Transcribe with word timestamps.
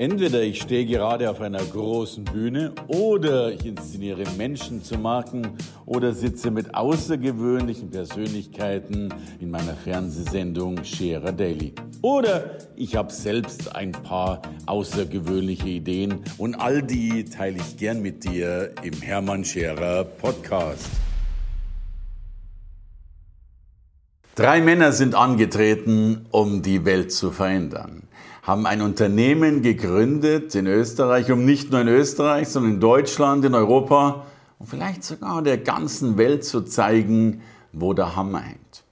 Entweder 0.00 0.40
ich 0.40 0.62
stehe 0.62 0.86
gerade 0.86 1.28
auf 1.28 1.42
einer 1.42 1.62
großen 1.62 2.24
Bühne 2.24 2.72
oder 2.86 3.52
ich 3.52 3.66
inszeniere 3.66 4.24
Menschen 4.38 4.82
zu 4.82 4.96
Marken 4.96 5.58
oder 5.84 6.14
sitze 6.14 6.50
mit 6.50 6.74
außergewöhnlichen 6.74 7.90
Persönlichkeiten 7.90 9.12
in 9.40 9.50
meiner 9.50 9.74
Fernsehsendung 9.74 10.82
Scherer 10.84 11.32
Daily. 11.32 11.74
Oder 12.00 12.56
ich 12.76 12.96
habe 12.96 13.12
selbst 13.12 13.76
ein 13.76 13.92
paar 13.92 14.40
außergewöhnliche 14.64 15.68
Ideen 15.68 16.24
und 16.38 16.54
all 16.54 16.82
die 16.82 17.26
teile 17.26 17.58
ich 17.58 17.76
gern 17.76 18.00
mit 18.00 18.24
dir 18.24 18.70
im 18.82 19.02
Hermann 19.02 19.44
Scherer 19.44 20.04
Podcast. 20.04 20.88
Drei 24.34 24.62
Männer 24.62 24.92
sind 24.92 25.14
angetreten, 25.14 26.24
um 26.30 26.62
die 26.62 26.86
Welt 26.86 27.12
zu 27.12 27.30
verändern 27.30 28.04
haben 28.42 28.66
ein 28.66 28.82
Unternehmen 28.82 29.62
gegründet 29.62 30.54
in 30.54 30.66
Österreich, 30.66 31.30
um 31.30 31.44
nicht 31.44 31.70
nur 31.70 31.80
in 31.80 31.88
Österreich, 31.88 32.48
sondern 32.48 32.74
in 32.74 32.80
Deutschland, 32.80 33.44
in 33.44 33.54
Europa 33.54 34.26
und 34.58 34.68
vielleicht 34.68 35.04
sogar 35.04 35.42
der 35.42 35.58
ganzen 35.58 36.16
Welt 36.18 36.44
zu 36.44 36.62
zeigen, 36.62 37.42
wo 37.72 37.92
der 37.92 38.16
Hammer 38.16 38.40
hängt. 38.40 38.84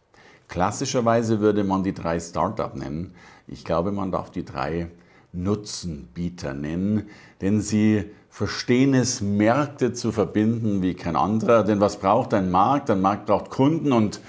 Klassischerweise 0.49 1.41
würde 1.41 1.65
man 1.65 1.83
die 1.83 1.93
drei 1.93 2.19
Startup 2.21 2.75
nennen. 2.75 3.15
Ich 3.47 3.65
glaube, 3.65 3.93
man 3.93 4.11
darf 4.11 4.31
die 4.31 4.45
drei 4.45 4.89
Nutzenbieter 5.33 6.55
nennen, 6.55 7.09
denn 7.43 7.61
sie 7.61 8.05
verstehen 8.31 8.95
es, 8.95 9.21
Märkte 9.21 9.93
zu 9.93 10.13
verbinden 10.13 10.81
wie 10.81 10.95
kein 10.95 11.17
anderer. 11.17 11.65
Denn 11.65 11.81
was 11.81 11.99
braucht 11.99 12.33
ein 12.33 12.51
Markt? 12.51 12.91
Ein 12.91 13.03
Markt 13.03 13.27
braucht 13.27 13.51
Kunden 13.51 13.93
und 13.93 14.21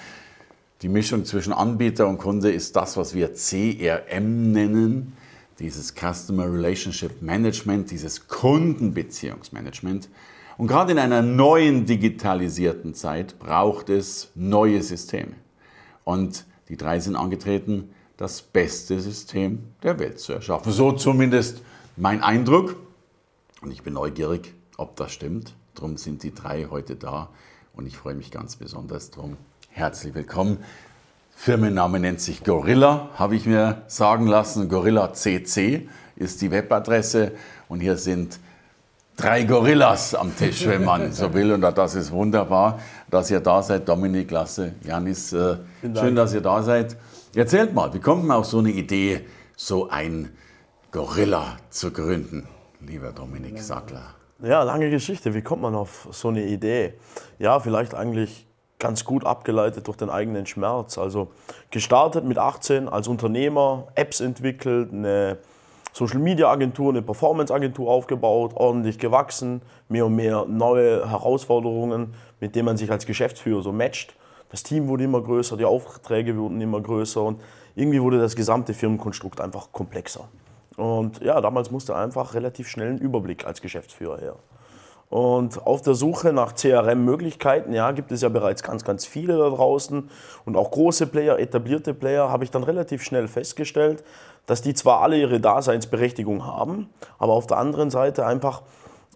die 0.82 0.90
Mischung 0.90 1.26
zwischen 1.26 1.52
Anbieter 1.52 2.08
und 2.08 2.20
Kunde 2.20 2.52
ist 2.52 2.76
das, 2.76 2.96
was 2.96 3.14
wir 3.14 3.34
CRM 3.34 4.54
nennen, 4.54 5.14
dieses 5.60 5.94
Customer 5.94 6.46
Relationship 6.46 7.22
Management, 7.22 7.92
dieses 7.92 8.30
Kundenbeziehungsmanagement. 8.30 10.08
Und 10.58 10.68
gerade 10.68 10.94
in 10.94 11.00
einer 11.00 11.22
neuen 11.22 11.86
digitalisierten 11.86 12.94
Zeit 12.94 13.40
braucht 13.40 13.90
es 13.90 14.32
neue 14.36 14.82
Systeme. 14.82 15.34
Und 16.06 16.46
die 16.70 16.78
drei 16.78 17.00
sind 17.00 17.18
angetreten, 17.18 17.90
das 18.16 18.42
beste 18.42 19.02
System 19.02 19.64
der 19.84 20.00
Welt 20.00 20.20
zu 20.20 20.32
erschaffen. 20.32 20.72
So 20.72 20.94
zumindest 20.94 21.62
mein 21.98 22.24
Eindruck. 22.24 22.78
Und 23.62 23.72
ich 23.72 23.84
bin 23.84 23.94
neugierig, 23.96 24.54
ob 24.78 24.96
das 24.96 25.12
stimmt. 25.12 25.56
Darum 25.76 25.98
sind 25.98 26.24
die 26.24 26.34
drei 26.34 26.68
heute 26.70 26.96
da. 26.96 27.30
Und 27.74 27.86
ich 27.86 27.98
freue 27.98 28.16
mich 28.16 28.32
ganz 28.32 28.56
besonders 28.56 29.12
darum, 29.12 29.38
Herzlich 29.72 30.14
willkommen. 30.14 30.58
Firmenname 31.36 32.00
nennt 32.00 32.20
sich 32.20 32.44
Gorilla, 32.44 33.10
habe 33.16 33.36
ich 33.36 33.46
mir 33.46 33.84
sagen 33.88 34.28
lassen. 34.28 34.68
Gorilla 34.68 35.14
CC 35.14 35.88
ist 36.16 36.42
die 36.42 36.52
Webadresse 36.52 37.32
und 37.70 37.80
hier 37.80 37.96
sind 37.96 38.40
drei 39.16 39.44
Gorillas 39.44 40.16
am 40.16 40.36
Tisch, 40.36 40.68
wenn 40.68 40.84
man 40.84 41.14
so 41.14 41.34
will. 41.34 41.54
Und 41.54 41.62
das 41.62 41.96
ist 41.96 42.12
wunderbar, 42.12 42.80
dass 43.10 43.32
ihr 43.32 43.40
da 43.40 43.62
seid. 43.62 43.88
Dominik, 43.88 44.32
Lasse, 44.32 44.74
Janis, 44.84 45.32
äh, 45.32 45.58
schön, 45.82 46.16
dass 46.16 46.34
ihr 46.34 46.42
da 46.42 46.62
seid. 46.62 46.98
Erzählt 47.36 47.74
mal, 47.74 47.94
wie 47.94 48.00
kommt 48.00 48.26
man 48.26 48.38
auf 48.38 48.48
so 48.48 48.60
eine 48.60 48.72
Idee, 48.72 49.22
so 49.56 49.88
ein 49.90 50.30
Gorilla 50.92 51.58
zu 51.70 51.92
gründen, 51.92 52.48
lieber 52.82 53.12
Dominik 53.14 53.62
Sattler? 53.62 54.16
Ja, 54.42 54.64
lange 54.64 54.90
Geschichte. 54.90 55.34
Wie 55.34 55.42
kommt 55.42 55.62
man 55.62 55.76
auf 55.76 56.08
so 56.12 56.30
eine 56.30 56.44
Idee? 56.44 56.96
Ja, 57.38 57.60
vielleicht 57.60 57.94
eigentlich 57.94 58.49
ganz 58.80 59.04
gut 59.04 59.26
abgeleitet 59.26 59.88
durch 59.88 59.98
den 59.98 60.10
eigenen 60.10 60.46
Schmerz. 60.46 60.98
Also 60.98 61.28
gestartet 61.70 62.24
mit 62.24 62.38
18 62.38 62.90
als 62.90 63.08
Unternehmer, 63.08 63.88
Apps 63.96 64.22
entwickelt, 64.22 64.92
eine 64.92 65.38
Social 65.92 66.20
Media 66.20 66.50
Agentur, 66.50 66.92
eine 66.92 67.02
Performance 67.02 67.54
Agentur 67.54 67.90
aufgebaut, 67.90 68.54
ordentlich 68.56 68.98
gewachsen, 68.98 69.62
mehr 69.90 70.06
und 70.06 70.16
mehr 70.16 70.46
neue 70.46 71.10
Herausforderungen, 71.10 72.14
mit 72.40 72.56
denen 72.56 72.66
man 72.66 72.78
sich 72.78 72.90
als 72.90 73.06
Geschäftsführer 73.06 73.62
so 73.62 73.72
matcht. 73.72 74.16
Das 74.50 74.64
Team 74.64 74.88
wurde 74.88 75.04
immer 75.04 75.22
größer, 75.22 75.58
die 75.58 75.66
Aufträge 75.66 76.36
wurden 76.38 76.60
immer 76.62 76.82
größer 76.82 77.22
und 77.22 77.42
irgendwie 77.76 78.02
wurde 78.02 78.20
das 78.20 78.36
gesamte 78.36 78.74
Firmenkonstrukt 78.74 79.42
einfach 79.42 79.72
komplexer. 79.72 80.28
Und 80.78 81.20
ja, 81.22 81.42
damals 81.42 81.72
musste 81.72 81.96
einfach 81.96 82.34
relativ 82.34 82.68
schnell 82.70 82.90
einen 82.90 83.00
Überblick 83.00 83.46
als 83.46 83.62
Geschäftsführer 83.62 84.20
her. 84.20 84.36
Und 85.10 85.66
auf 85.66 85.82
der 85.82 85.96
Suche 85.96 86.34
nach 86.34 86.54
CRM-Möglichkeiten, 86.54 87.74
ja, 87.74 87.92
gibt 87.92 88.12
es 88.12 88.22
ja 88.22 88.30
bereits 88.30 88.62
ganz, 88.62 88.84
ganz 88.84 89.08
viele 89.08 89.38
da 89.38 89.50
draußen. 89.50 90.10
Und 90.46 90.56
auch 90.56 90.70
große 90.70 91.08
Player, 91.08 91.40
etablierte 91.40 91.96
Player, 91.96 92.30
habe 92.30 92.44
ich 92.44 92.52
dann 92.52 92.64
relativ 92.64 93.04
schnell 93.04 93.28
festgestellt, 93.28 94.04
dass 94.46 94.62
die 94.62 94.76
zwar 94.76 95.02
alle 95.02 95.18
ihre 95.18 95.40
Daseinsberechtigung 95.40 96.46
haben, 96.46 96.90
aber 97.18 97.34
auf 97.34 97.48
der 97.48 97.58
anderen 97.58 97.90
Seite 97.90 98.26
einfach 98.26 98.62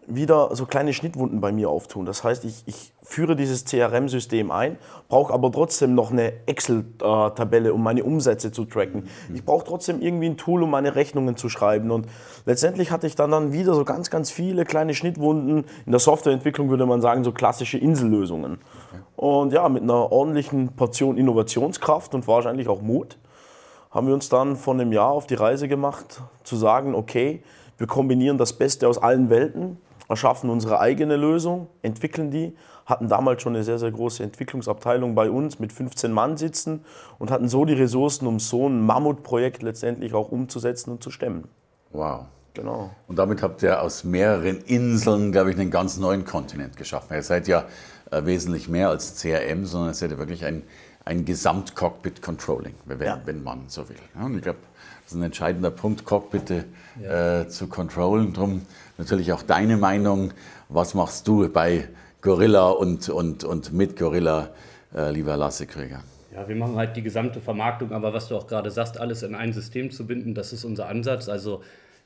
wieder 0.07 0.55
so 0.55 0.65
kleine 0.65 0.93
Schnittwunden 0.93 1.41
bei 1.41 1.51
mir 1.51 1.69
auftun. 1.69 2.05
Das 2.05 2.23
heißt, 2.23 2.45
ich, 2.45 2.63
ich 2.65 2.93
führe 3.01 3.35
dieses 3.35 3.65
CRM-System 3.65 4.51
ein, 4.51 4.77
brauche 5.09 5.33
aber 5.33 5.51
trotzdem 5.51 5.95
noch 5.95 6.11
eine 6.11 6.33
Excel-Tabelle, 6.45 7.73
um 7.73 7.83
meine 7.83 8.03
Umsätze 8.03 8.51
zu 8.51 8.65
tracken. 8.65 9.07
Ich 9.33 9.45
brauche 9.45 9.65
trotzdem 9.65 10.01
irgendwie 10.01 10.27
ein 10.27 10.37
Tool, 10.37 10.63
um 10.63 10.71
meine 10.71 10.95
Rechnungen 10.95 11.37
zu 11.37 11.49
schreiben. 11.49 11.91
Und 11.91 12.07
letztendlich 12.45 12.91
hatte 12.91 13.07
ich 13.07 13.15
dann, 13.15 13.31
dann 13.31 13.53
wieder 13.53 13.73
so 13.73 13.83
ganz, 13.85 14.09
ganz 14.09 14.31
viele 14.31 14.65
kleine 14.65 14.93
Schnittwunden. 14.93 15.65
In 15.85 15.91
der 15.91 15.99
Softwareentwicklung 15.99 16.69
würde 16.69 16.85
man 16.85 17.01
sagen, 17.01 17.23
so 17.23 17.31
klassische 17.31 17.77
Insellösungen. 17.77 18.59
Und 19.15 19.53
ja, 19.53 19.67
mit 19.69 19.83
einer 19.83 20.11
ordentlichen 20.11 20.75
Portion 20.75 21.17
Innovationskraft 21.17 22.13
und 22.15 22.27
wahrscheinlich 22.27 22.67
auch 22.67 22.81
Mut 22.81 23.17
haben 23.93 24.07
wir 24.07 24.15
uns 24.15 24.27
dann 24.27 24.55
vor 24.55 24.73
einem 24.73 24.91
Jahr 24.91 25.11
auf 25.11 25.27
die 25.27 25.35
Reise 25.35 25.67
gemacht, 25.67 26.23
zu 26.43 26.55
sagen, 26.55 26.95
okay, 26.95 27.43
wir 27.77 27.85
kombinieren 27.85 28.37
das 28.37 28.53
Beste 28.53 28.87
aus 28.87 28.97
allen 28.97 29.29
Welten, 29.29 29.77
erschaffen 30.13 30.49
unsere 30.49 30.79
eigene 30.79 31.15
Lösung, 31.15 31.67
entwickeln 31.81 32.31
die, 32.31 32.55
hatten 32.85 33.07
damals 33.07 33.41
schon 33.41 33.55
eine 33.55 33.63
sehr, 33.63 33.79
sehr 33.79 33.91
große 33.91 34.23
Entwicklungsabteilung 34.23 35.15
bei 35.15 35.29
uns 35.29 35.59
mit 35.59 35.73
15 35.73 36.11
Mann 36.11 36.37
sitzen 36.37 36.85
und 37.19 37.31
hatten 37.31 37.49
so 37.49 37.65
die 37.65 37.73
Ressourcen, 37.73 38.27
um 38.27 38.39
so 38.39 38.67
ein 38.67 38.81
Mammutprojekt 38.81 39.63
letztendlich 39.63 40.13
auch 40.13 40.31
umzusetzen 40.31 40.91
und 40.91 41.03
zu 41.03 41.11
stemmen. 41.11 41.47
Wow. 41.91 42.25
Genau. 42.53 42.91
Und 43.07 43.17
damit 43.17 43.41
habt 43.41 43.63
ihr 43.63 43.81
aus 43.81 44.03
mehreren 44.03 44.61
Inseln, 44.61 45.31
glaube 45.31 45.51
ich, 45.51 45.59
einen 45.59 45.71
ganz 45.71 45.97
neuen 45.97 46.23
Kontinent 46.23 46.77
geschaffen. 46.77 47.15
Ihr 47.15 47.23
seid 47.23 47.47
ja 47.47 47.65
äh, 48.11 48.25
wesentlich 48.25 48.69
mehr 48.69 48.89
als 48.89 49.19
CRM, 49.19 49.65
sondern 49.65 49.89
ihr 49.89 49.95
seid 49.95 50.11
ja 50.11 50.19
wirklich 50.19 50.45
ein, 50.45 50.61
ein 51.03 51.25
Gesamt-Cockpit-Controlling, 51.25 52.75
wenn, 52.85 53.01
ja. 53.01 53.19
wenn, 53.25 53.43
man 53.43 53.63
so 53.67 53.89
will. 53.89 53.97
Und 54.21 54.35
ich 54.35 54.43
glaube, 54.43 54.59
das 55.03 55.13
ist 55.13 55.17
ein 55.17 55.23
entscheidender 55.23 55.71
Punkt, 55.71 56.05
Cockpit 56.05 56.65
ja. 57.01 57.41
äh, 57.41 57.47
zu 57.47 57.67
controllen. 57.67 58.33
Darum 58.33 58.61
natürlich 58.97 59.33
auch 59.33 59.41
deine 59.41 59.77
Meinung. 59.77 60.31
Was 60.69 60.93
machst 60.93 61.27
du 61.27 61.49
bei 61.49 61.89
Gorilla 62.21 62.69
und, 62.69 63.09
und, 63.09 63.43
und 63.43 63.73
mit 63.73 63.97
Gorilla, 63.97 64.49
äh, 64.95 65.11
lieber 65.11 65.35
Lasse 65.37 65.67
Krüger? 65.67 66.03
Ja, 66.33 66.47
wir 66.47 66.55
machen 66.55 66.75
halt 66.77 66.95
die 66.95 67.03
gesamte 67.03 67.41
Vermarktung, 67.41 67.91
aber 67.91 68.13
was 68.13 68.27
du 68.27 68.35
auch 68.35 68.47
gerade 68.47 68.71
sagst, 68.71 68.99
alles 68.99 69.21
in 69.21 69.35
ein 69.35 69.53
System 69.53 69.91
zu 69.91 70.07
binden, 70.07 70.33
das 70.33 70.51
ist 70.51 70.63
unser 70.63 70.87
Ansatz. 70.87 71.29
Also 71.29 71.61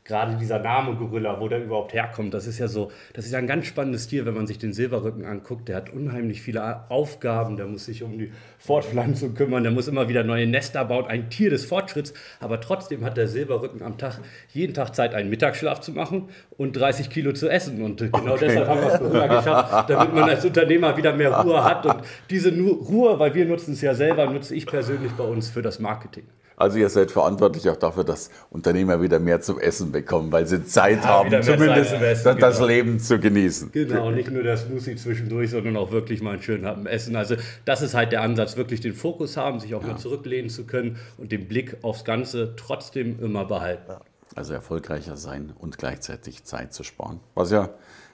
gerade 0.08 0.38
dieser 0.38 0.60
Name 0.60 0.96
Gorilla, 0.96 1.40
wo 1.40 1.48
der 1.48 1.64
überhaupt 1.64 1.94
herkommt, 1.94 2.34
das 2.34 2.48
ist 2.48 2.58
ja 2.58 2.68
so, 2.68 2.92
das 3.14 3.26
ist 3.26 3.34
ja 3.34 3.38
ein 3.38 3.48
ganz 3.48 3.68
spannendes 3.68 4.08
Tier, 4.08 4.26
wenn 4.26 4.34
man 4.34 4.48
sich 4.48 4.58
den 4.58 4.74
Silberrücken 4.74 5.26
anguckt. 5.26 5.68
Der 5.68 5.76
hat 5.76 5.92
unheimlich 5.92 6.42
viele 6.42 6.90
Aufgaben, 6.90 7.58
der 7.58 7.68
muss 7.68 7.86
sich 7.86 8.04
um 8.04 8.18
die 8.18 8.32
Fortpflanzung 8.58 9.36
kümmern, 9.36 9.64
der 9.64 9.72
muss 9.72 9.88
immer 9.88 10.08
wieder 10.08 10.24
neue 10.24 10.48
Nester 10.48 10.86
bauen, 10.86 11.06
ein 11.08 11.30
Tier 11.30 11.50
des 11.50 11.66
Fortschritts, 11.66 12.14
aber 12.40 12.62
trotzdem 12.62 13.04
hat 13.04 13.18
der 13.18 13.28
Silberrücken 13.28 13.84
am 13.84 13.98
Tag 13.98 14.20
jeden 14.54 14.74
Tag 14.74 14.96
Zeit, 14.96 15.14
einen 15.14 15.30
Mittagsschlaf 15.30 15.82
zu 15.82 15.92
machen 15.92 16.30
und 16.58 16.76
30 16.76 17.10
Kilo 17.10 17.34
zu 17.34 17.50
essen. 17.50 17.82
Und 17.82 18.00
genau 18.00 18.34
okay. 18.34 18.48
deshalb 18.48 18.68
haben 18.68 18.82
wir 18.82 18.94
es 18.94 19.00
Gorilla 19.00 19.28
geschafft, 19.28 19.90
damit 19.90 20.14
man 20.14 20.30
als 20.30 20.46
Unternehmer 20.46 20.96
wieder 20.96 21.14
mehr 21.14 21.38
Ruhe 21.38 21.64
hat. 21.64 21.86
Und 21.86 21.98
diese 22.30 22.58
Ruhe, 22.58 23.20
weil 23.20 23.34
wir 23.34 23.46
nutzen 23.46 23.74
es 23.74 23.82
ja 23.82 23.94
selber, 23.94 24.26
nutze 24.28 24.56
ich 24.56 24.66
persönlich 24.66 25.12
bei 25.12 25.24
uns 25.26 25.50
für 25.50 25.62
das 25.62 25.80
Marketing. 25.80 26.24
Also 26.60 26.80
ihr 26.80 26.90
seid 26.90 27.12
verantwortlich 27.12 27.70
auch 27.70 27.76
dafür, 27.76 28.04
dass 28.04 28.32
Unternehmer 28.50 29.00
wieder 29.00 29.20
mehr 29.20 29.40
zum 29.42 29.60
Essen 29.60 29.92
bekommen, 29.92 30.32
weil 30.32 30.48
sie 30.48 30.66
Zeit 30.66 31.04
ja, 31.04 31.10
haben, 31.10 31.30
zumindest 31.44 31.94
Essen, 31.94 32.40
das 32.40 32.56
genau. 32.56 32.68
Leben 32.68 33.00
zu 33.00 33.20
genießen. 33.20 33.72
Genau, 33.72 34.10
nicht 34.10 34.32
nur 34.32 34.42
das 34.42 34.64
Smoothie 34.64 34.96
zwischendurch, 34.96 35.52
sondern 35.52 35.78
auch 35.78 35.92
wirklich 35.92 36.24
mal 36.24 36.32
einen 36.32 36.42
schönen 36.42 36.88
Essen. 36.88 37.16
Also 37.16 37.36
das 37.66 37.84
ist 37.84 37.94
halt 37.94 38.12
der 38.12 38.24
Ansatz, 38.24 38.58
wirklich 38.58 38.82
den 38.82 38.96
Fokus 38.96 39.38
haben, 39.38 39.60
sich 39.60 39.76
auch 39.76 39.84
ja. 39.84 39.90
mal 39.90 39.98
zurücklehnen 39.98 40.50
zu 40.50 40.66
können 40.66 40.98
und 41.20 41.32
den 41.32 41.48
Blick 41.48 41.78
aufs 41.84 42.04
Ganze 42.04 42.56
trotzdem 42.56 43.24
immer 43.24 43.46
behalten. 43.46 43.94
Also 44.34 44.54
erfolgreicher 44.54 45.16
sein 45.16 45.54
und 45.60 45.78
gleichzeitig 45.78 46.44
Zeit 46.44 46.74
zu 46.74 46.84
sparen, 46.84 47.20
was 47.36 47.52
ja 47.52 47.70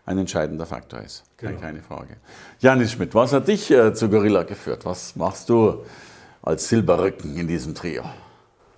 ein 0.05 0.17
entscheidender 0.17 0.65
Faktor 0.65 0.99
ist. 0.99 1.23
Genau. 1.37 1.61
Keine 1.61 1.81
Frage. 1.81 2.17
Janis 2.59 2.91
Schmidt, 2.91 3.15
was 3.15 3.31
hat 3.31 3.47
dich 3.47 3.71
äh, 3.71 3.93
zu 3.93 4.09
Gorilla 4.09 4.43
geführt? 4.43 4.83
Was 4.83 5.15
machst 5.15 5.47
du 5.47 5.85
als 6.41 6.67
Silberrücken 6.67 7.37
in 7.37 7.47
diesem 7.47 7.73
Trio? 7.73 8.03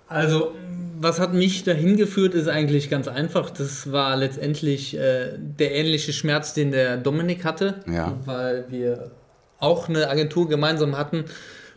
Also, 0.08 0.52
was 0.98 1.20
hat 1.20 1.34
mich 1.34 1.64
dahin 1.64 1.96
geführt, 1.96 2.34
ist 2.34 2.48
eigentlich 2.48 2.90
ganz 2.90 3.08
einfach. 3.08 3.50
Das 3.50 3.92
war 3.92 4.16
letztendlich 4.16 4.96
äh, 4.96 5.32
der 5.36 5.74
ähnliche 5.74 6.12
Schmerz, 6.12 6.54
den 6.54 6.70
der 6.70 6.96
Dominik 6.96 7.44
hatte, 7.44 7.82
ja. 7.86 8.14
weil 8.24 8.66
wir 8.70 9.10
auch 9.58 9.88
eine 9.88 10.08
Agentur 10.08 10.48
gemeinsam 10.48 10.96
hatten 10.96 11.24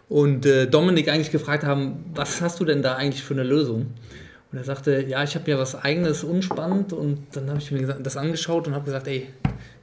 und 0.10 0.46
äh, 0.46 0.68
Dominik 0.68 1.10
eigentlich 1.10 1.32
gefragt 1.32 1.64
haben, 1.64 2.06
was 2.14 2.42
hast 2.42 2.60
du 2.60 2.66
denn 2.66 2.82
da 2.82 2.96
eigentlich 2.96 3.24
für 3.24 3.34
eine 3.34 3.44
Lösung? 3.44 3.88
Und 4.52 4.58
er 4.58 4.64
sagte, 4.64 5.06
ja, 5.08 5.24
ich 5.24 5.36
habe 5.36 5.50
ja 5.52 5.60
was 5.60 5.76
eigenes, 5.76 6.24
unspannend. 6.24 6.94
Und 6.94 7.20
dann 7.34 7.50
habe 7.50 7.60
ich 7.60 7.72
mir 7.72 7.86
das 7.88 8.18
angeschaut 8.18 8.68
und 8.68 8.74
habe 8.74 8.86
gesagt, 8.86 9.08
ey, 9.08 9.28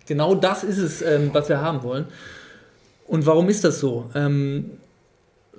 genau 0.06 0.34
das 0.34 0.64
ist 0.64 0.78
es, 0.78 1.02
ähm, 1.02 1.30
was 1.32 1.48
wir 1.48 1.60
haben 1.60 1.82
wollen. 1.84 2.06
Und 3.06 3.24
warum 3.26 3.48
ist 3.48 3.62
das 3.62 3.78
so? 3.78 4.10
Ähm, 4.16 4.72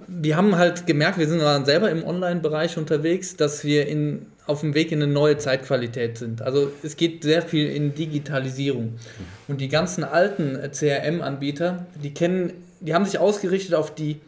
wir 0.08 0.38
haben 0.38 0.58
halt 0.58 0.86
gemerkt, 0.86 1.18
wir 1.18 1.28
sind 1.28 1.42
selber 1.66 1.90
im 1.90 2.04
Online-Bereich 2.06 2.78
unterwegs, 2.78 3.36
dass 3.36 3.64
wir 3.64 3.88
in, 3.88 4.28
auf 4.46 4.62
dem 4.62 4.74
Weg 4.74 4.92
in 4.92 5.02
eine 5.02 5.12
neue 5.12 5.38
Zeitqualität 5.38 6.18
sind. 6.18 6.42
Also 6.42 6.72
es 6.84 6.96
geht 6.96 7.24
sehr 7.24 7.42
viel 7.42 7.70
in 7.70 7.94
Digitalisierung. 7.94 9.00
Und 9.48 9.60
die 9.60 9.70
ganzen 9.70 10.04
alten 10.04 10.58
CRM-Anbieter, 10.72 11.86
die 12.02 12.14
kennen, 12.14 12.54
die 12.80 12.94
haben 12.94 13.06
sich 13.06 13.20
ausgerichtet 13.20 13.76
auf 13.76 13.94
die 13.94 14.22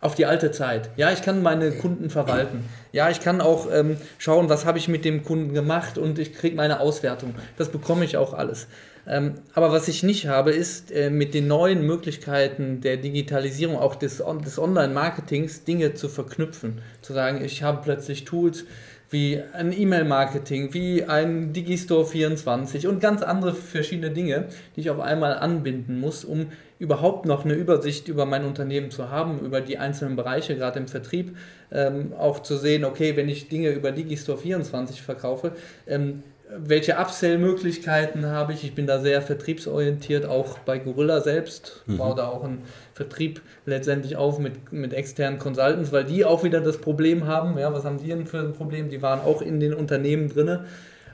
auf 0.00 0.14
die 0.14 0.26
alte 0.26 0.50
Zeit. 0.50 0.90
Ja, 0.96 1.10
ich 1.10 1.22
kann 1.22 1.42
meine 1.42 1.72
Kunden 1.72 2.10
verwalten. 2.10 2.64
Ja, 2.92 3.10
ich 3.10 3.20
kann 3.20 3.40
auch 3.40 3.66
ähm, 3.72 3.96
schauen, 4.18 4.48
was 4.48 4.64
habe 4.64 4.78
ich 4.78 4.88
mit 4.88 5.04
dem 5.04 5.24
Kunden 5.24 5.54
gemacht 5.54 5.98
und 5.98 6.18
ich 6.18 6.34
kriege 6.34 6.54
meine 6.54 6.80
Auswertung. 6.80 7.34
Das 7.56 7.70
bekomme 7.70 8.04
ich 8.04 8.16
auch 8.16 8.34
alles. 8.34 8.68
Ähm, 9.08 9.34
aber 9.54 9.70
was 9.70 9.88
ich 9.88 10.02
nicht 10.02 10.26
habe, 10.26 10.50
ist 10.50 10.90
äh, 10.90 11.10
mit 11.10 11.32
den 11.34 11.46
neuen 11.46 11.86
Möglichkeiten 11.86 12.80
der 12.80 12.96
Digitalisierung, 12.96 13.76
auch 13.76 13.94
des, 13.94 14.22
des 14.44 14.58
Online-Marketings, 14.58 15.64
Dinge 15.64 15.94
zu 15.94 16.08
verknüpfen. 16.08 16.80
Zu 17.02 17.12
sagen, 17.12 17.44
ich 17.44 17.62
habe 17.62 17.82
plötzlich 17.82 18.24
Tools, 18.24 18.64
wie 19.10 19.40
ein 19.52 19.72
E-Mail-Marketing, 19.72 20.74
wie 20.74 21.04
ein 21.04 21.52
Digistore 21.52 22.06
24 22.06 22.88
und 22.88 23.00
ganz 23.00 23.22
andere 23.22 23.54
verschiedene 23.54 24.10
Dinge, 24.10 24.48
die 24.74 24.80
ich 24.80 24.90
auf 24.90 24.98
einmal 24.98 25.34
anbinden 25.34 26.00
muss, 26.00 26.24
um 26.24 26.46
überhaupt 26.78 27.24
noch 27.24 27.44
eine 27.44 27.54
Übersicht 27.54 28.08
über 28.08 28.26
mein 28.26 28.44
Unternehmen 28.44 28.90
zu 28.90 29.10
haben, 29.10 29.38
über 29.38 29.60
die 29.60 29.78
einzelnen 29.78 30.16
Bereiche, 30.16 30.56
gerade 30.56 30.80
im 30.80 30.88
Vertrieb, 30.88 31.36
ähm, 31.70 32.12
auch 32.18 32.40
zu 32.40 32.56
sehen, 32.56 32.84
okay, 32.84 33.16
wenn 33.16 33.28
ich 33.28 33.48
Dinge 33.48 33.70
über 33.70 33.92
Digistore 33.92 34.38
24 34.38 35.00
verkaufe, 35.00 35.52
ähm, 35.86 36.24
welche 36.48 36.96
Upsell-Möglichkeiten 36.98 38.26
habe 38.26 38.52
ich? 38.52 38.62
Ich 38.64 38.74
bin 38.74 38.86
da 38.86 39.00
sehr 39.00 39.20
vertriebsorientiert, 39.20 40.24
auch 40.26 40.58
bei 40.60 40.78
Gorilla 40.78 41.20
selbst, 41.20 41.82
mhm. 41.86 41.98
baue 41.98 42.14
da 42.14 42.28
auch 42.28 42.44
einen 42.44 42.62
Vertrieb 42.94 43.42
letztendlich 43.64 44.16
auf 44.16 44.38
mit, 44.38 44.72
mit 44.72 44.94
externen 44.94 45.38
Consultants, 45.38 45.92
weil 45.92 46.04
die 46.04 46.24
auch 46.24 46.44
wieder 46.44 46.60
das 46.60 46.78
Problem 46.78 47.26
haben. 47.26 47.58
Ja, 47.58 47.72
was 47.72 47.84
haben 47.84 47.98
die 47.98 48.08
denn 48.08 48.26
für 48.26 48.38
ein 48.38 48.52
Problem? 48.52 48.90
Die 48.90 49.02
waren 49.02 49.20
auch 49.20 49.42
in 49.42 49.58
den 49.58 49.74
Unternehmen 49.74 50.28
drin 50.28 50.60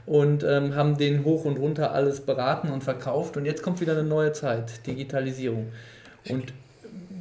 und 0.05 0.43
ähm, 0.43 0.75
haben 0.75 0.97
den 0.97 1.25
hoch 1.25 1.45
und 1.45 1.57
runter 1.57 1.93
alles 1.93 2.21
beraten 2.21 2.69
und 2.69 2.83
verkauft. 2.83 3.35
Und 3.35 3.45
jetzt 3.45 3.63
kommt 3.63 3.81
wieder 3.81 3.93
eine 3.93 4.03
neue 4.03 4.33
Zeit, 4.33 4.85
Digitalisierung. 4.85 5.69
Und 6.29 6.53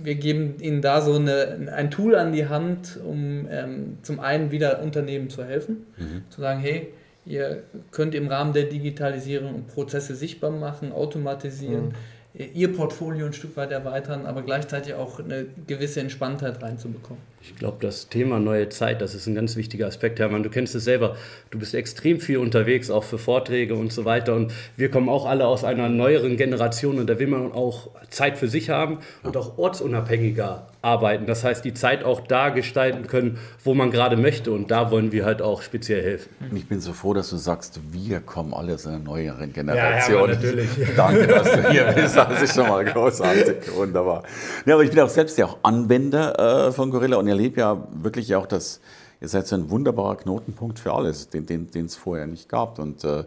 wir 0.03 0.17
geben 0.17 0.56
ihnen 0.61 0.82
da 0.82 1.00
so 1.00 1.14
eine, 1.14 1.73
ein 1.75 1.91
Tool 1.91 2.14
an 2.14 2.32
die 2.32 2.49
Hand, 2.49 2.99
um 3.03 3.47
ähm, 3.50 3.99
zum 4.03 4.20
einen 4.20 4.50
wieder 4.50 4.82
Unternehmen 4.82 5.31
zu 5.31 5.44
helfen, 5.44 5.87
mhm. 5.97 6.25
zu 6.29 6.41
sagen, 6.41 6.61
hey, 6.61 6.93
Ihr 7.25 7.63
könnt 7.91 8.15
im 8.15 8.29
Rahmen 8.29 8.53
der 8.53 8.65
Digitalisierung 8.65 9.67
Prozesse 9.67 10.15
sichtbar 10.15 10.51
machen, 10.51 10.93
automatisieren, 10.93 11.87
mhm. 11.87 11.93
Ihr 12.35 12.75
Portfolio 12.75 13.27
ein 13.27 13.35
Stück 13.35 13.57
weit 13.59 13.73
erweitern, 13.73 14.25
aber 14.25 14.43
gleichzeitig 14.43 14.95
auch 14.95 15.21
eine 15.21 15.47
gewisse 15.67 16.01
Entspanntheit 16.01 16.63
reinzubekommen. 16.63 17.23
Ich 17.44 17.56
glaube, 17.56 17.79
das 17.81 18.09
Thema 18.09 18.39
neue 18.39 18.69
Zeit, 18.69 19.00
das 19.00 19.15
ist 19.15 19.27
ein 19.27 19.35
ganz 19.35 19.56
wichtiger 19.56 19.89
Aspekt, 19.89 20.21
Hermann. 20.21 20.44
Du 20.44 20.50
kennst 20.50 20.77
es 20.77 20.85
selber. 20.85 21.17
Du 21.50 21.59
bist 21.59 21.75
extrem 21.75 22.21
viel 22.21 22.39
unterwegs, 22.39 22.89
auch 22.89 23.03
für 23.03 23.19
Vorträge 23.19 23.75
und 23.75 23.93
so 23.93 24.05
weiter. 24.05 24.37
Und 24.37 24.53
wir 24.77 24.91
kommen 24.91 25.09
auch 25.09 25.27
alle 25.27 25.47
aus 25.47 25.65
einer 25.65 25.89
neueren 25.89 26.37
Generation 26.37 27.00
und 27.00 27.11
da 27.11 27.19
will 27.19 27.27
man 27.27 27.50
auch 27.50 27.91
Zeit 28.11 28.39
für 28.39 28.47
sich 28.47 28.71
haben 28.71 28.99
und 29.25 29.37
auch 29.37 29.59
ortsunabhängiger 29.59 30.69
arbeiten. 30.83 31.27
Das 31.27 31.44
heißt, 31.44 31.65
die 31.65 31.75
Zeit 31.75 32.05
auch 32.05 32.21
da 32.21 32.50
gestalten 32.50 33.06
können, 33.06 33.39
wo 33.65 33.75
man 33.75 33.91
gerade 33.91 34.17
möchte. 34.17 34.53
Und 34.53 34.71
da 34.71 34.91
wollen 34.91 35.12
wir 35.12 35.25
halt 35.25 35.41
auch 35.41 35.62
speziell 35.62 36.03
helfen. 36.03 36.29
Ich 36.55 36.69
bin 36.69 36.81
so 36.81 36.93
froh, 36.93 37.15
dass 37.15 37.31
du 37.31 37.37
sagst, 37.37 37.81
wir 37.91 38.21
kommen 38.21 38.53
alle 38.53 38.75
aus 38.75 38.87
einer 38.87 38.99
neueren 38.99 39.53
Generation. 39.53 40.29
Ja, 40.29 40.35
natürlich. 40.35 40.69
Danke, 40.97 41.27
dass 41.27 41.50
du 41.50 41.71
hier 41.71 41.85
bist. 41.93 42.17
Das 42.17 42.43
ist 42.43 42.55
schon 42.55 42.69
mal 42.69 42.85
großartig. 42.85 43.75
Wunderbar. 43.75 44.25
Ja, 44.67 44.75
aber 44.75 44.85
ich 44.85 44.91
bin 44.91 45.00
auch 45.00 45.09
selbst 45.09 45.38
ja 45.38 45.47
auch 45.47 45.59
Anwender 45.62 46.69
äh, 46.69 46.73
von 46.73 46.91
Gorilla 46.91 47.17
und 47.17 47.29
erlebe 47.32 47.61
ja 47.61 47.88
wirklich 47.93 48.34
auch, 48.37 48.46
dass 48.46 48.81
ihr 49.20 49.29
seid 49.29 49.46
so 49.46 49.56
ein 49.56 49.70
wunderbarer 49.70 50.17
Knotenpunkt 50.17 50.79
für 50.79 50.93
alles, 50.93 51.29
den, 51.31 51.69
es 51.75 51.96
vorher 51.96 52.26
nicht 52.26 52.49
gab. 52.49 52.79
Und 52.79 53.05
äh, 53.05 53.25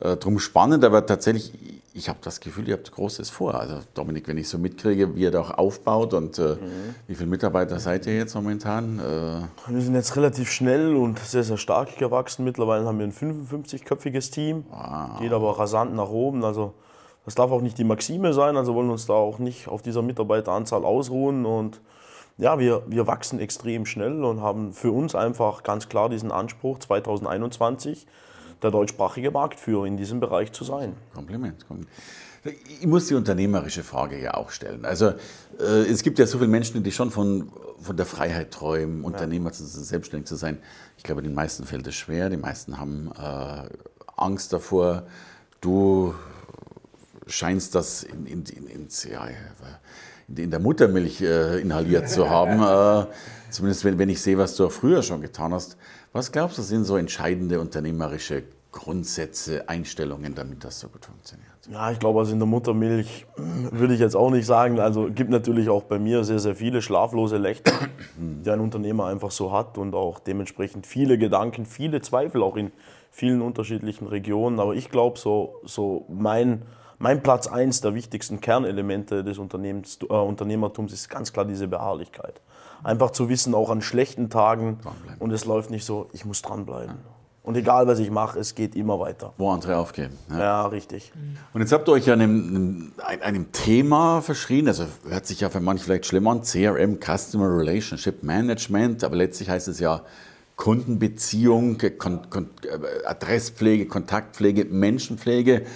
äh, 0.00 0.16
drum 0.16 0.38
spannend, 0.38 0.84
aber 0.84 1.06
tatsächlich, 1.06 1.52
ich 1.94 2.08
habe 2.08 2.18
das 2.22 2.40
Gefühl, 2.40 2.68
ihr 2.68 2.74
habt 2.74 2.90
Großes 2.92 3.30
vor. 3.30 3.54
Also 3.54 3.80
Dominik, 3.94 4.28
wenn 4.28 4.36
ich 4.36 4.48
so 4.48 4.58
mitkriege, 4.58 5.14
wie 5.14 5.22
ihr 5.22 5.30
da 5.30 5.40
auch 5.40 5.50
aufbaut 5.52 6.12
und 6.12 6.38
äh, 6.38 6.56
mhm. 6.56 6.94
wie 7.06 7.14
viele 7.14 7.30
Mitarbeiter 7.30 7.78
seid 7.78 8.06
ihr 8.06 8.16
jetzt 8.16 8.34
momentan? 8.34 8.98
Äh 8.98 9.72
wir 9.72 9.80
sind 9.80 9.94
jetzt 9.94 10.14
relativ 10.16 10.50
schnell 10.50 10.96
und 10.96 11.18
sehr, 11.20 11.44
sehr 11.44 11.56
stark 11.56 11.96
gewachsen. 11.96 12.44
Mittlerweile 12.44 12.84
haben 12.84 12.98
wir 12.98 13.06
ein 13.06 13.12
55-köpfiges 13.12 14.30
Team, 14.32 14.64
wow. 14.70 15.18
geht 15.20 15.32
aber 15.32 15.58
rasant 15.58 15.94
nach 15.94 16.10
oben. 16.10 16.44
Also 16.44 16.74
das 17.24 17.34
darf 17.34 17.50
auch 17.50 17.62
nicht 17.62 17.78
die 17.78 17.84
Maxime 17.84 18.32
sein, 18.32 18.56
also 18.56 18.74
wollen 18.74 18.90
uns 18.90 19.06
da 19.06 19.14
auch 19.14 19.38
nicht 19.38 19.68
auf 19.68 19.82
dieser 19.82 20.02
Mitarbeiteranzahl 20.02 20.84
ausruhen 20.84 21.46
und 21.46 21.80
ja, 22.38 22.58
wir, 22.58 22.82
wir 22.86 23.06
wachsen 23.06 23.40
extrem 23.40 23.86
schnell 23.86 24.24
und 24.24 24.40
haben 24.40 24.72
für 24.72 24.92
uns 24.92 25.14
einfach 25.14 25.62
ganz 25.62 25.88
klar 25.88 26.08
diesen 26.08 26.30
Anspruch 26.30 26.78
2021 26.78 28.06
der 28.62 28.70
deutschsprachige 28.70 29.30
Marktführer 29.30 29.86
in 29.86 29.96
diesem 29.96 30.20
Bereich 30.20 30.52
zu 30.52 30.64
sein. 30.64 30.94
Kompliment. 31.14 31.66
Kompliment. 31.66 31.90
Ich 32.80 32.86
muss 32.86 33.08
die 33.08 33.14
unternehmerische 33.14 33.82
Frage 33.82 34.20
ja 34.20 34.34
auch 34.34 34.50
stellen. 34.50 34.84
Also 34.84 35.14
äh, 35.58 35.82
es 35.90 36.02
gibt 36.02 36.18
ja 36.18 36.26
so 36.26 36.38
viele 36.38 36.50
Menschen, 36.50 36.82
die 36.82 36.92
schon 36.92 37.10
von, 37.10 37.50
von 37.80 37.96
der 37.96 38.06
Freiheit 38.06 38.52
träumen, 38.52 39.02
Unternehmer 39.02 39.52
zu 39.52 39.64
sein, 39.64 39.82
selbstständig 39.82 40.28
zu 40.28 40.36
sein. 40.36 40.58
Ich 40.96 41.02
glaube, 41.02 41.22
den 41.22 41.34
meisten 41.34 41.64
fällt 41.64 41.86
es 41.86 41.96
schwer. 41.96 42.30
Die 42.30 42.36
meisten 42.36 42.78
haben 42.78 43.10
äh, 43.18 43.68
Angst 44.16 44.52
davor. 44.52 45.06
Du 45.60 46.14
scheinst 47.26 47.74
das 47.74 48.04
in, 48.04 48.26
in, 48.26 48.44
in, 48.44 48.66
ins, 48.66 49.04
ja, 49.04 49.26
in 50.34 50.50
der 50.50 50.60
Muttermilch 50.60 51.20
äh, 51.22 51.60
inhaliert 51.60 52.08
zu 52.08 52.28
haben. 52.28 52.62
Äh, 52.62 53.06
zumindest 53.50 53.84
wenn, 53.84 53.98
wenn 53.98 54.08
ich 54.08 54.20
sehe, 54.20 54.38
was 54.38 54.56
du 54.56 54.66
auch 54.66 54.72
früher 54.72 55.02
schon 55.02 55.20
getan 55.20 55.52
hast. 55.52 55.76
Was 56.12 56.32
glaubst 56.32 56.58
du, 56.58 56.62
sind 56.62 56.84
so 56.84 56.96
entscheidende 56.96 57.60
unternehmerische 57.60 58.44
Grundsätze, 58.72 59.68
Einstellungen, 59.68 60.34
damit 60.34 60.62
das 60.62 60.80
so 60.80 60.88
gut 60.88 61.06
funktioniert? 61.06 61.48
Ja, 61.70 61.90
ich 61.90 61.98
glaube, 61.98 62.20
also 62.20 62.32
in 62.32 62.38
der 62.38 62.46
Muttermilch 62.46 63.26
würde 63.36 63.94
ich 63.94 64.00
jetzt 64.00 64.14
auch 64.14 64.30
nicht 64.30 64.46
sagen. 64.46 64.78
Also 64.78 65.08
gibt 65.12 65.30
natürlich 65.30 65.68
auch 65.68 65.82
bei 65.84 65.98
mir 65.98 66.24
sehr, 66.24 66.38
sehr 66.38 66.54
viele 66.54 66.82
schlaflose 66.82 67.38
Nächte, 67.38 67.72
die 68.18 68.50
ein 68.50 68.60
Unternehmer 68.60 69.06
einfach 69.06 69.30
so 69.30 69.50
hat 69.52 69.78
und 69.78 69.94
auch 69.94 70.18
dementsprechend 70.18 70.86
viele 70.86 71.16
Gedanken, 71.16 71.64
viele 71.64 72.02
Zweifel 72.02 72.42
auch 72.42 72.56
in 72.56 72.70
vielen 73.10 73.40
unterschiedlichen 73.40 74.06
Regionen. 74.06 74.60
Aber 74.60 74.74
ich 74.74 74.90
glaube, 74.90 75.18
so, 75.18 75.56
so 75.64 76.04
mein, 76.08 76.62
mein 76.98 77.22
Platz 77.22 77.46
eins 77.46 77.80
der 77.80 77.94
wichtigsten 77.94 78.40
Kernelemente 78.40 79.24
des 79.24 79.38
Unternehmens, 79.38 79.98
äh, 80.02 80.12
Unternehmertums 80.12 80.92
ist 80.92 81.08
ganz 81.08 81.32
klar 81.32 81.44
diese 81.44 81.68
Beharrlichkeit. 81.68 82.40
Einfach 82.82 83.10
zu 83.10 83.28
wissen, 83.28 83.54
auch 83.54 83.70
an 83.70 83.82
schlechten 83.82 84.30
Tagen 84.30 84.78
und 85.18 85.32
es 85.32 85.44
läuft 85.44 85.70
nicht 85.70 85.84
so, 85.84 86.08
ich 86.12 86.24
muss 86.24 86.42
dranbleiben. 86.42 86.96
Ja. 86.96 87.16
Und 87.46 87.56
egal, 87.56 87.86
was 87.86 88.00
ich 88.00 88.10
mache, 88.10 88.40
es 88.40 88.56
geht 88.56 88.74
immer 88.74 88.98
weiter. 88.98 89.32
Wo 89.38 89.50
andere 89.52 89.76
aufgeben. 89.76 90.18
Ja, 90.28 90.38
ja 90.38 90.66
richtig. 90.66 91.12
Und 91.54 91.60
jetzt 91.60 91.70
habt 91.72 91.88
ihr 91.88 91.92
euch 91.92 92.06
ja 92.06 92.14
einem, 92.14 92.92
einem, 92.98 93.52
Thema 93.52 94.20
verschrien, 94.20 94.66
also 94.66 94.84
hört 95.08 95.26
sich 95.26 95.40
ja 95.40 95.48
für 95.48 95.60
manche 95.60 95.84
vielleicht 95.84 96.06
schlimm 96.06 96.26
an, 96.26 96.42
CRM, 96.42 96.98
Customer 96.98 97.56
Relationship 97.56 98.24
Management, 98.24 99.04
aber 99.04 99.14
letztlich 99.14 99.48
heißt 99.48 99.68
es 99.68 99.78
ja 99.78 100.02
Kundenbeziehung, 100.56 101.78
Kon 101.98 102.28
Kon 102.30 102.50
Adresspflege, 103.04 103.86
Kontaktpflege, 103.86 104.64
Menschenpflege. 104.64 105.66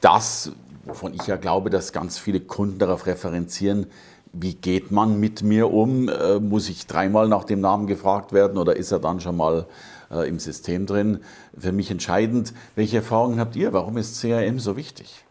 Das, 0.00 0.52
wovon 0.84 1.14
ich 1.14 1.26
ja 1.26 1.36
glaube, 1.36 1.70
dass 1.70 1.92
ganz 1.92 2.18
viele 2.18 2.40
Kunden 2.40 2.78
darauf 2.78 3.06
referenzieren, 3.06 3.86
wie 4.32 4.54
geht 4.54 4.90
man 4.90 5.18
mit 5.18 5.42
mir 5.42 5.72
um? 5.72 6.08
Äh, 6.08 6.40
muss 6.40 6.68
ich 6.68 6.86
dreimal 6.86 7.28
nach 7.28 7.44
dem 7.44 7.60
Namen 7.60 7.86
gefragt 7.86 8.32
werden 8.32 8.58
oder 8.58 8.76
ist 8.76 8.92
er 8.92 8.98
dann 8.98 9.20
schon 9.20 9.36
mal 9.36 9.66
äh, 10.10 10.28
im 10.28 10.38
System 10.38 10.86
drin? 10.86 11.20
Für 11.56 11.72
mich 11.72 11.90
entscheidend. 11.90 12.52
Welche 12.74 12.98
Erfahrungen 12.98 13.40
habt 13.40 13.56
ihr? 13.56 13.72
Warum 13.72 13.96
ist 13.96 14.20
CRM 14.20 14.58
so 14.58 14.76
wichtig? 14.76 15.25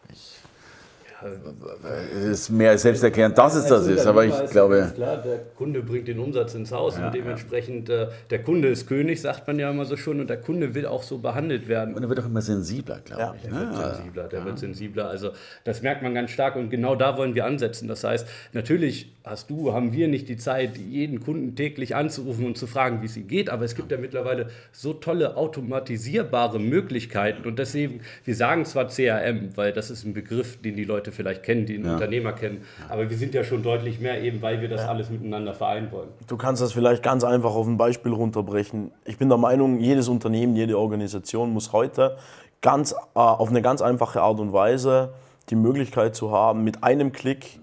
Es 2.14 2.24
ist 2.24 2.50
mehr 2.50 2.76
selbsterklärend, 2.76 3.36
dass 3.36 3.54
es 3.54 3.66
das 3.66 3.86
ist, 3.86 4.06
aber 4.06 4.24
ich 4.24 4.50
glaube. 4.50 4.92
Klar, 4.94 5.18
der 5.18 5.38
Kunde 5.56 5.82
bringt 5.82 6.08
den 6.08 6.18
Umsatz 6.18 6.54
ins 6.54 6.72
Haus 6.72 6.98
ja, 6.98 7.06
und 7.06 7.14
dementsprechend, 7.14 7.88
ja. 7.88 8.04
äh, 8.04 8.08
der 8.30 8.42
Kunde 8.42 8.68
ist 8.68 8.86
König, 8.86 9.20
sagt 9.20 9.46
man 9.46 9.58
ja 9.58 9.70
immer 9.70 9.84
so 9.84 9.96
schon, 9.96 10.20
und 10.20 10.28
der 10.28 10.40
Kunde 10.40 10.74
will 10.74 10.86
auch 10.86 11.02
so 11.02 11.18
behandelt 11.18 11.68
werden. 11.68 11.94
Und 11.94 12.02
er 12.02 12.08
wird 12.08 12.20
auch 12.20 12.26
immer 12.26 12.42
sensibler, 12.42 13.00
glaube 13.04 13.22
ja. 13.22 13.34
ich. 13.34 13.42
Der 13.42 13.52
ne? 13.52 13.60
wird 13.60 13.76
sensibler, 13.76 14.28
der 14.28 14.44
wird 14.44 14.58
sensibler. 14.58 15.08
Also, 15.08 15.30
das 15.64 15.82
merkt 15.82 16.02
man 16.02 16.14
ganz 16.14 16.30
stark 16.30 16.56
und 16.56 16.70
genau 16.70 16.94
da 16.96 17.16
wollen 17.16 17.34
wir 17.34 17.44
ansetzen. 17.44 17.88
Das 17.88 18.04
heißt, 18.04 18.26
natürlich 18.52 19.12
hast 19.26 19.50
du, 19.50 19.72
haben 19.72 19.92
wir 19.92 20.06
nicht 20.08 20.28
die 20.28 20.36
Zeit, 20.36 20.78
jeden 20.78 21.20
Kunden 21.20 21.56
täglich 21.56 21.96
anzurufen 21.96 22.46
und 22.46 22.56
zu 22.56 22.66
fragen, 22.66 23.02
wie 23.02 23.06
es 23.06 23.16
ihm 23.16 23.26
geht, 23.26 23.50
aber 23.50 23.64
es 23.64 23.74
gibt 23.74 23.90
ja 23.90 23.98
mittlerweile 23.98 24.48
so 24.70 24.92
tolle 24.92 25.36
automatisierbare 25.36 26.60
Möglichkeiten 26.60 27.46
und 27.46 27.58
deswegen, 27.58 28.00
wir 28.24 28.36
sagen 28.36 28.64
zwar 28.64 28.86
CRM, 28.86 29.56
weil 29.56 29.72
das 29.72 29.90
ist 29.90 30.04
ein 30.04 30.14
Begriff, 30.14 30.60
den 30.62 30.76
die 30.76 30.84
Leute 30.84 31.10
vielleicht 31.16 31.42
kennen, 31.42 31.66
die 31.66 31.74
einen 31.74 31.86
ja. 31.86 31.94
Unternehmer 31.94 32.32
kennen. 32.32 32.62
Aber 32.88 33.10
wir 33.10 33.16
sind 33.16 33.34
ja 33.34 33.42
schon 33.42 33.62
deutlich 33.62 33.98
mehr, 34.00 34.22
eben 34.22 34.42
weil 34.42 34.60
wir 34.60 34.68
das 34.68 34.82
ja. 34.82 34.88
alles 34.88 35.10
miteinander 35.10 35.54
vereinen 35.54 35.90
wollen. 35.90 36.08
Du 36.28 36.36
kannst 36.36 36.62
das 36.62 36.72
vielleicht 36.72 37.02
ganz 37.02 37.24
einfach 37.24 37.54
auf 37.54 37.66
ein 37.66 37.76
Beispiel 37.76 38.12
runterbrechen. 38.12 38.92
Ich 39.04 39.18
bin 39.18 39.28
der 39.28 39.38
Meinung, 39.38 39.80
jedes 39.80 40.08
Unternehmen, 40.08 40.54
jede 40.54 40.78
Organisation 40.78 41.52
muss 41.52 41.72
heute 41.72 42.16
ganz, 42.60 42.92
äh, 42.92 42.96
auf 43.14 43.48
eine 43.48 43.62
ganz 43.62 43.82
einfache 43.82 44.20
Art 44.20 44.38
und 44.38 44.52
Weise 44.52 45.14
die 45.50 45.56
Möglichkeit 45.56 46.14
zu 46.14 46.30
haben, 46.30 46.64
mit 46.64 46.82
einem 46.84 47.12
Klick 47.12 47.60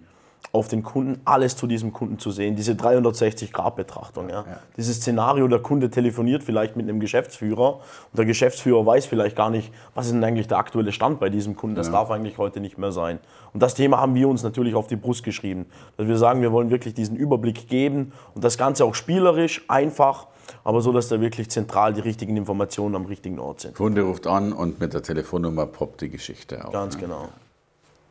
auf 0.56 0.68
den 0.68 0.84
Kunden, 0.84 1.20
alles 1.26 1.56
zu 1.56 1.66
diesem 1.66 1.94
Kunden 1.94 2.20
zu 2.20 2.30
sehen. 2.30 2.56
Diese 2.56 2.74
360-Grad-Betrachtung. 2.74 4.30
Ja. 4.30 4.46
ja. 4.48 4.60
Dieses 4.78 4.98
Szenario, 4.98 5.48
der 5.48 5.58
Kunde 5.58 5.90
telefoniert 5.90 6.44
vielleicht 6.44 6.76
mit 6.76 6.88
einem 6.88 7.00
Geschäftsführer 7.00 7.78
und 7.78 8.18
der 8.18 8.26
Geschäftsführer 8.26 8.86
weiß 8.86 9.08
vielleicht 9.08 9.36
gar 9.36 9.50
nicht, 9.50 9.74
was 9.96 10.06
ist 10.06 10.12
denn 10.12 10.24
eigentlich 10.24 10.48
der 10.48 10.60
aktuelle 10.60 10.92
Stand 10.92 11.20
bei 11.20 11.30
diesem 11.30 11.56
Kunden. 11.56 11.76
Das 11.76 11.88
ja. 11.88 11.94
darf 11.94 12.12
eigentlich 12.12 12.38
heute 12.38 12.60
nicht 12.60 12.78
mehr 12.78 12.92
sein. 12.92 13.18
Und 13.52 13.64
das 13.64 13.74
Thema 13.74 14.00
haben 14.00 14.14
wir 14.14 14.30
uns 14.30 14.44
natürlich 14.44 14.76
auf 14.76 14.86
die 14.86 14.96
Brust 14.96 15.24
geschrieben. 15.24 15.66
Dass 15.98 16.08
wir 16.08 16.18
sagen, 16.18 16.44
wir 16.44 16.52
wollen 16.52 16.70
wirklich 16.70 16.94
diesen 16.94 17.16
Überblick 17.16 17.68
geben 17.68 18.12
und 18.36 18.44
das 18.44 18.56
Ganze 18.56 18.86
auch 18.86 18.94
spielerisch, 18.94 19.66
einfach, 19.70 20.28
aber 20.64 20.82
so, 20.82 20.92
dass 20.92 21.08
da 21.08 21.20
wirklich 21.20 21.50
zentral 21.50 21.94
die 21.94 22.02
richtigen 22.02 22.38
Informationen 22.38 22.94
am 22.94 23.08
richtigen 23.08 23.40
Ort 23.40 23.62
sind. 23.62 23.74
Kunde 23.74 24.04
ruft 24.04 24.28
an 24.28 24.54
und 24.54 24.80
mit 24.80 24.94
der 24.94 25.02
Telefonnummer 25.02 25.66
poppt 25.66 26.02
die 26.02 26.10
Geschichte 26.10 26.64
auf. 26.64 26.72
Ganz 26.72 26.94
ne? 26.94 27.02
genau. 27.02 27.30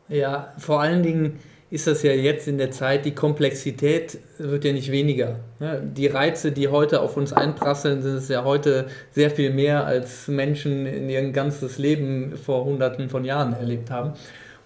Ja, 0.09 0.51
vor 0.57 0.81
allen 0.81 1.03
Dingen 1.03 1.39
ist 1.73 1.87
das 1.87 2.03
ja 2.03 2.11
jetzt 2.11 2.47
in 2.47 2.59
der 2.59 2.69
Zeit, 2.69 3.03
die 3.03 3.15
Komplexität 3.15 4.19
wird 4.37 4.63
ja 4.63 4.71
nicht 4.71 4.91
weniger. 4.91 5.39
Die 5.81 6.05
Reize, 6.05 6.51
die 6.51 6.67
heute 6.67 7.01
auf 7.01 7.17
uns 7.17 7.33
einprasseln, 7.33 8.03
sind 8.03 8.13
es 8.13 8.29
ja 8.29 8.43
heute 8.43 8.85
sehr 9.09 9.31
viel 9.31 9.51
mehr, 9.51 9.83
als 9.83 10.27
Menschen 10.27 10.85
in 10.85 11.09
ihr 11.09 11.31
ganzes 11.31 11.79
Leben 11.79 12.37
vor 12.37 12.63
hunderten 12.65 13.09
von 13.09 13.25
Jahren 13.25 13.53
erlebt 13.53 13.89
haben. 13.89 14.13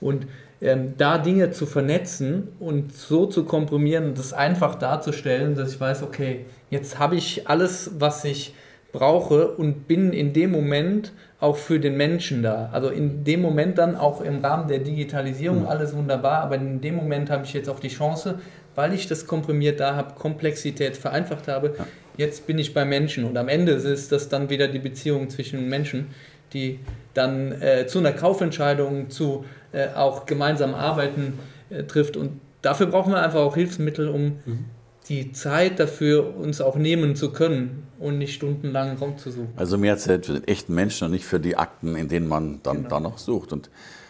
Und 0.02 0.28
ähm, 0.60 0.96
da 0.98 1.18
Dinge 1.18 1.52
zu 1.52 1.66
vernetzen 1.66 2.50
und 2.60 2.94
so 2.94 3.26
zu 3.26 3.46
komprimieren 3.46 4.14
das 4.14 4.34
einfach 4.34 4.76
darzustellen, 4.76 5.56
dass 5.56 5.76
ich 5.76 5.80
weiß, 5.80 6.04
okay, 6.04 6.44
jetzt 6.70 7.00
habe 7.00 7.16
ich 7.16 7.48
alles, 7.48 7.92
was 8.00 8.26
ich 8.26 8.54
brauche 8.92 9.50
und 9.50 9.88
bin 9.88 10.14
in 10.14 10.34
dem 10.34 10.52
Moment 10.52 11.12
auch 11.40 11.58
für 11.58 11.80
den 11.80 11.98
Menschen 11.98 12.42
da. 12.42 12.70
Also 12.72 12.90
in 12.90 13.24
dem 13.24 13.42
Moment 13.42 13.78
dann 13.78 13.96
auch 13.96 14.22
im 14.22 14.40
Rahmen 14.40 14.68
der 14.68 14.80
Digitalisierung 14.80 15.62
mhm. 15.62 15.68
alles 15.68 15.96
wunderbar, 15.96 16.42
aber 16.42 16.56
in 16.56 16.82
dem 16.82 16.96
Moment 16.96 17.30
habe 17.30 17.46
ich 17.46 17.54
jetzt 17.54 17.70
auch 17.70 17.80
die 17.80 17.90
Chance, 17.90 18.40
weil 18.76 18.94
ich 18.94 19.08
das 19.08 19.28
komprimiert 19.28 19.80
da 19.80 19.96
habe, 19.96 20.16
Komplexität 20.16 20.98
vereinfacht 20.98 21.48
habe, 21.48 21.76
ja. 21.78 21.88
jetzt 22.18 22.48
bin 22.48 22.58
ich 22.60 22.74
bei 22.74 22.86
Menschen 22.86 23.26
und 23.26 23.38
am 23.38 23.50
Ende 23.50 23.74
ist 23.74 24.12
das 24.12 24.30
dann 24.30 24.50
wieder 24.50 24.68
die 24.68 24.80
Beziehung 24.80 25.30
zwischen 25.30 25.70
Menschen, 25.70 26.08
die 26.54 26.80
dann 27.14 27.62
äh, 27.62 27.88
zu 27.88 28.00
einer 28.00 28.14
Kaufentscheidung, 28.14 29.10
zu 29.10 29.46
äh, 29.74 29.88
auch 29.96 30.26
gemeinsam 30.26 30.74
arbeiten 30.74 31.40
äh, 31.70 31.84
trifft 31.84 32.18
und 32.18 32.40
dafür 32.62 32.88
brauchen 32.88 33.14
wir 33.14 33.22
einfach 33.22 33.42
auch 33.42 33.56
Hilfsmittel, 33.56 34.08
um 34.08 34.40
mhm 34.46 34.66
die 35.10 35.32
Zeit 35.32 35.80
dafür 35.80 36.36
uns 36.36 36.62
auch 36.62 36.76
nehmen 36.76 37.16
zu 37.16 37.32
können 37.32 37.88
und 38.00 38.18
nicht 38.18 38.34
stundenlang 38.34 38.98
rumzusuchen. 38.98 39.50
Also 39.56 39.78
mehr 39.78 39.98
Zeit 39.98 40.26
für 40.26 40.34
den 40.34 40.48
echten 40.48 40.74
Menschen 40.74 41.06
und 41.06 41.12
nicht 41.12 41.26
für 41.26 41.40
die 41.40 41.58
Akten, 41.58 41.96
in 41.96 42.08
denen 42.08 42.28
man 42.28 42.60
dann, 42.64 42.78
genau. 42.78 42.90
dann 42.90 43.04
noch 43.04 43.18
sucht. 43.18 43.54
Und, 43.54 43.70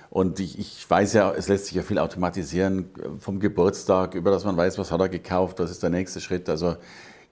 und 0.09 0.39
ich, 0.39 0.57
ich 0.57 0.89
weiß 0.89 1.13
ja, 1.13 1.33
es 1.33 1.47
lässt 1.47 1.67
sich 1.67 1.75
ja 1.75 1.83
viel 1.83 1.99
automatisieren 1.99 2.89
vom 3.19 3.39
Geburtstag, 3.39 4.15
über 4.15 4.31
das 4.31 4.43
man 4.45 4.57
weiß, 4.57 4.77
was 4.77 4.91
hat 4.91 4.99
er 4.99 5.09
gekauft, 5.09 5.59
was 5.59 5.71
ist 5.71 5.83
der 5.83 5.89
nächste 5.89 6.19
Schritt. 6.19 6.49
Also 6.49 6.75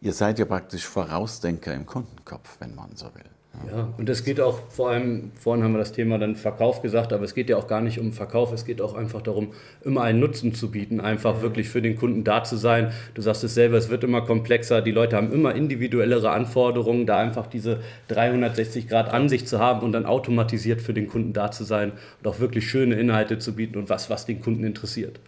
ihr 0.01 0.13
seid 0.13 0.39
ja 0.39 0.45
praktisch 0.45 0.85
Vorausdenker 0.85 1.73
im 1.73 1.85
Kundenkopf, 1.85 2.57
wenn 2.59 2.75
man 2.75 2.95
so 2.95 3.05
will. 3.15 3.23
Ja, 3.71 3.89
und 3.97 4.09
es 4.09 4.23
geht 4.23 4.39
auch 4.39 4.59
vor 4.69 4.89
allem, 4.89 5.31
vorhin 5.39 5.63
haben 5.63 5.73
wir 5.73 5.79
das 5.79 5.91
Thema 5.91 6.17
dann 6.17 6.35
Verkauf 6.35 6.81
gesagt, 6.81 7.13
aber 7.13 7.23
es 7.23 7.33
geht 7.33 7.49
ja 7.49 7.57
auch 7.57 7.67
gar 7.67 7.81
nicht 7.81 7.99
um 7.99 8.13
Verkauf, 8.13 8.51
es 8.53 8.65
geht 8.65 8.81
auch 8.81 8.93
einfach 8.93 9.21
darum, 9.21 9.53
immer 9.83 10.03
einen 10.03 10.19
Nutzen 10.19 10.53
zu 10.53 10.71
bieten, 10.71 10.99
einfach 10.99 11.41
wirklich 11.41 11.69
für 11.69 11.81
den 11.81 11.95
Kunden 11.95 12.23
da 12.23 12.43
zu 12.43 12.57
sein. 12.57 12.91
Du 13.13 13.21
sagst 13.21 13.43
es 13.43 13.53
selber, 13.53 13.77
es 13.77 13.89
wird 13.89 14.03
immer 14.03 14.21
komplexer, 14.21 14.81
die 14.81 14.91
Leute 14.91 15.15
haben 15.15 15.31
immer 15.31 15.55
individuellere 15.55 16.31
Anforderungen, 16.31 17.05
da 17.05 17.17
einfach 17.17 17.47
diese 17.47 17.79
360 18.09 18.87
Grad 18.87 19.13
Ansicht 19.13 19.47
zu 19.47 19.59
haben 19.59 19.81
und 19.81 19.91
dann 19.91 20.05
automatisiert 20.05 20.81
für 20.81 20.93
den 20.93 21.07
Kunden 21.07 21.33
da 21.33 21.51
zu 21.51 21.63
sein 21.63 21.93
und 22.21 22.27
auch 22.27 22.39
wirklich 22.39 22.69
schöne 22.69 22.95
Inhalte 22.95 23.39
zu 23.39 23.55
bieten 23.55 23.77
und 23.77 23.89
was, 23.89 24.09
was 24.09 24.25
den 24.25 24.41
Kunden 24.41 24.63
interessiert. 24.63 25.19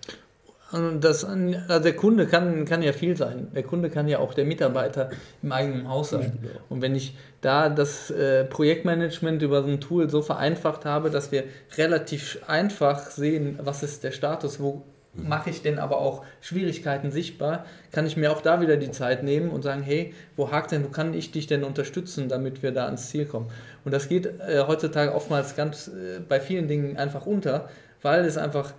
Das, 0.71 1.23
also 1.23 1.83
der 1.83 1.95
Kunde 1.95 2.27
kann, 2.27 2.65
kann 2.65 2.81
ja 2.81 2.91
viel 2.91 3.15
sein. 3.15 3.47
Der 3.55 3.63
Kunde 3.63 3.89
kann 3.89 4.07
ja 4.09 4.19
auch 4.19 4.33
der 4.33 4.43
Mitarbeiter 4.43 5.11
im 5.41 5.53
eigenen 5.53 5.87
Haus 5.87 6.09
sein. 6.09 6.39
Und 6.69 6.81
wenn 6.81 6.93
ich 6.93 7.15
da 7.39 7.69
das 7.69 8.11
äh, 8.11 8.43
Projektmanagement 8.43 9.41
über 9.41 9.63
so 9.63 9.69
ein 9.69 9.79
Tool 9.79 10.09
so 10.09 10.21
vereinfacht 10.21 10.83
habe, 10.83 11.09
dass 11.09 11.31
wir 11.31 11.45
relativ 11.77 12.39
einfach 12.47 13.09
sehen, 13.11 13.59
was 13.63 13.81
ist 13.81 14.03
der 14.03 14.11
Status, 14.11 14.59
wo 14.59 14.83
mache 15.13 15.49
ich 15.49 15.61
denn 15.61 15.79
aber 15.79 15.99
auch 15.99 16.23
Schwierigkeiten 16.41 17.11
sichtbar, 17.11 17.65
kann 17.91 18.05
ich 18.05 18.17
mir 18.17 18.31
auch 18.31 18.41
da 18.41 18.61
wieder 18.61 18.77
die 18.77 18.91
Zeit 18.91 19.23
nehmen 19.23 19.49
und 19.49 19.63
sagen, 19.63 19.81
hey, 19.81 20.13
wo 20.35 20.51
hakt 20.51 20.71
denn, 20.71 20.83
wo 20.83 20.89
kann 20.89 21.13
ich 21.13 21.31
dich 21.31 21.47
denn 21.47 21.63
unterstützen, 21.63 22.29
damit 22.29 22.61
wir 22.61 22.71
da 22.71 22.85
ans 22.85 23.09
Ziel 23.09 23.25
kommen. 23.25 23.47
Und 23.85 23.93
das 23.93 24.09
geht 24.09 24.25
äh, 24.25 24.63
heutzutage 24.67 25.13
oftmals 25.13 25.55
ganz 25.55 25.87
äh, 25.87 26.19
bei 26.19 26.39
vielen 26.39 26.67
Dingen 26.67 26.97
einfach 26.97 27.25
unter, 27.25 27.69
weil 28.01 28.25
es 28.25 28.37
einfach 28.37 28.73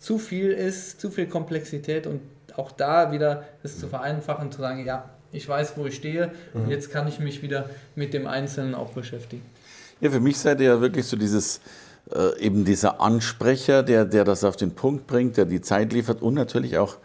zu 0.00 0.18
viel 0.18 0.50
ist, 0.50 1.00
zu 1.00 1.10
viel 1.10 1.26
Komplexität 1.26 2.06
und 2.06 2.20
auch 2.56 2.72
da 2.72 3.12
wieder 3.12 3.44
es 3.62 3.78
zu 3.78 3.86
vereinfachen, 3.86 4.50
zu 4.50 4.60
sagen, 4.60 4.84
ja, 4.84 5.08
ich 5.30 5.48
weiß, 5.48 5.74
wo 5.76 5.86
ich 5.86 5.94
stehe 5.94 6.32
mhm. 6.52 6.62
und 6.62 6.70
jetzt 6.70 6.90
kann 6.90 7.06
ich 7.06 7.20
mich 7.20 7.42
wieder 7.42 7.70
mit 7.94 8.12
dem 8.14 8.26
Einzelnen 8.26 8.74
auch 8.74 8.90
beschäftigen. 8.90 9.42
Ja, 10.00 10.10
für 10.10 10.20
mich 10.20 10.38
seid 10.38 10.60
ihr 10.60 10.66
ja 10.66 10.80
wirklich 10.80 11.06
so 11.06 11.16
dieses, 11.16 11.60
äh, 12.12 12.38
eben 12.40 12.64
dieser 12.64 13.00
Ansprecher, 13.00 13.82
der, 13.82 14.06
der 14.06 14.24
das 14.24 14.42
auf 14.42 14.56
den 14.56 14.72
Punkt 14.72 15.06
bringt, 15.06 15.36
der 15.36 15.44
die 15.44 15.60
Zeit 15.60 15.92
liefert 15.92 16.22
und 16.22 16.34
natürlich 16.34 16.78
auch 16.78 16.96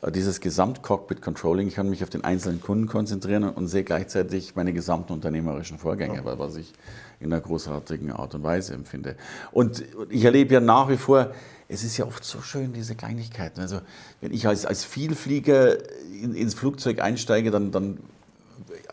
äh, 0.00 0.12
dieses 0.12 0.40
Gesamtcockpit-Controlling. 0.40 1.66
Ich 1.66 1.74
kann 1.74 1.90
mich 1.90 2.04
auf 2.04 2.10
den 2.10 2.22
einzelnen 2.22 2.60
Kunden 2.60 2.86
konzentrieren 2.86 3.42
und, 3.42 3.56
und 3.56 3.66
sehe 3.66 3.82
gleichzeitig 3.82 4.54
meine 4.54 4.72
gesamten 4.72 5.12
unternehmerischen 5.12 5.78
Vorgänge, 5.78 6.22
ja. 6.24 6.38
was 6.38 6.56
ich 6.56 6.72
in 7.20 7.32
einer 7.32 7.42
großartigen 7.42 8.12
Art 8.12 8.34
und 8.36 8.44
Weise 8.44 8.74
empfinde. 8.74 9.16
Und 9.50 9.84
ich 10.08 10.24
erlebe 10.24 10.54
ja 10.54 10.60
nach 10.60 10.88
wie 10.88 10.96
vor, 10.96 11.32
es 11.74 11.84
ist 11.84 11.96
ja 11.96 12.06
oft 12.06 12.24
so 12.24 12.40
schön, 12.40 12.72
diese 12.72 12.94
Kleinigkeiten. 12.94 13.60
Also 13.60 13.80
wenn 14.20 14.32
ich 14.32 14.46
als, 14.46 14.64
als 14.64 14.84
Vielflieger 14.84 15.76
in, 16.22 16.34
ins 16.34 16.54
Flugzeug 16.54 17.00
einsteige, 17.00 17.50
dann, 17.50 17.72
dann 17.72 17.98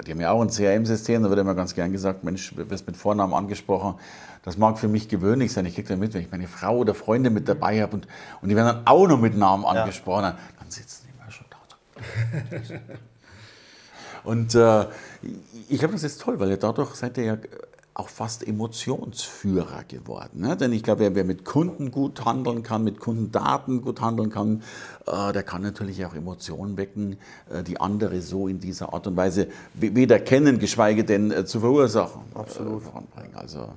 die 0.05 0.11
haben 0.11 0.19
ja 0.19 0.31
auch 0.31 0.41
ein 0.41 0.49
CRM-System, 0.49 1.23
da 1.23 1.29
wird 1.29 1.39
immer 1.39 1.53
ganz 1.53 1.75
gern 1.75 1.91
gesagt, 1.91 2.23
Mensch, 2.23 2.53
du 2.55 2.69
wirst 2.69 2.87
mit 2.87 2.97
Vornamen 2.97 3.33
angesprochen. 3.33 3.95
Das 4.43 4.57
mag 4.57 4.79
für 4.79 4.87
mich 4.87 5.07
gewöhnlich 5.07 5.53
sein. 5.53 5.65
Ich 5.67 5.75
kriege 5.75 5.87
da 5.87 5.95
mit, 5.95 6.13
wenn 6.13 6.21
ich 6.21 6.31
meine 6.31 6.47
Frau 6.47 6.77
oder 6.77 6.95
Freunde 6.95 7.29
mit 7.29 7.47
dabei 7.47 7.81
habe 7.81 7.93
und, 7.93 8.07
und 8.41 8.49
die 8.49 8.55
werden 8.55 8.67
dann 8.67 8.87
auch 8.87 9.07
noch 9.07 9.19
mit 9.19 9.37
Namen 9.37 9.65
angesprochen, 9.65 10.23
ja. 10.23 10.37
dann 10.59 10.71
sitzen 10.71 11.07
die 11.07 11.17
mal 11.19 11.29
schon 11.29 11.45
da. 11.49 12.79
und 14.23 14.55
äh, 14.55 14.87
ich 15.69 15.77
glaube, 15.77 15.93
das 15.93 16.03
ist 16.03 16.19
toll, 16.19 16.39
weil 16.39 16.49
ihr 16.49 16.57
dadurch 16.57 16.95
seid 16.95 17.17
ihr 17.17 17.23
ja 17.23 17.37
auch 17.93 18.07
fast 18.07 18.47
Emotionsführer 18.47 19.83
geworden. 19.83 20.41
Ne? 20.41 20.55
Denn 20.55 20.71
ich 20.71 20.81
glaube, 20.81 21.13
wer, 21.13 21.23
mit 21.25 21.43
Kunden 21.43 21.91
gut 21.91 22.23
handeln 22.23 22.63
kann, 22.63 22.85
mit 22.85 22.99
Kundendaten 22.99 23.81
gut 23.81 23.99
handeln 23.99 24.29
kann, 24.29 24.63
äh, 25.07 25.33
der 25.33 25.43
kann 25.43 25.61
natürlich 25.61 26.05
auch 26.05 26.15
Emotionen 26.15 26.77
wecken, 26.77 27.17
äh, 27.49 27.63
die 27.63 27.81
andere 27.81 28.21
so 28.21 28.47
in 28.47 28.59
dieser 28.59 28.93
Art 28.93 29.07
und 29.07 29.17
Weise 29.17 29.47
weder 29.73 30.19
kennen, 30.19 30.57
geschweige 30.57 31.03
denn 31.03 31.31
äh, 31.31 31.45
zu 31.45 31.59
verursachen. 31.59 32.21
Äh, 32.33 32.39
Absolut. 32.39 32.83
voranbringen. 32.83 33.35
Also 33.35 33.67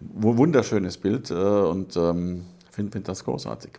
wunderschönes 0.00 0.96
Bild 0.96 1.30
äh, 1.30 1.34
und 1.34 1.96
ähm, 1.96 2.44
finde 2.70 2.92
find 2.92 3.08
das 3.08 3.24
großartig. 3.24 3.72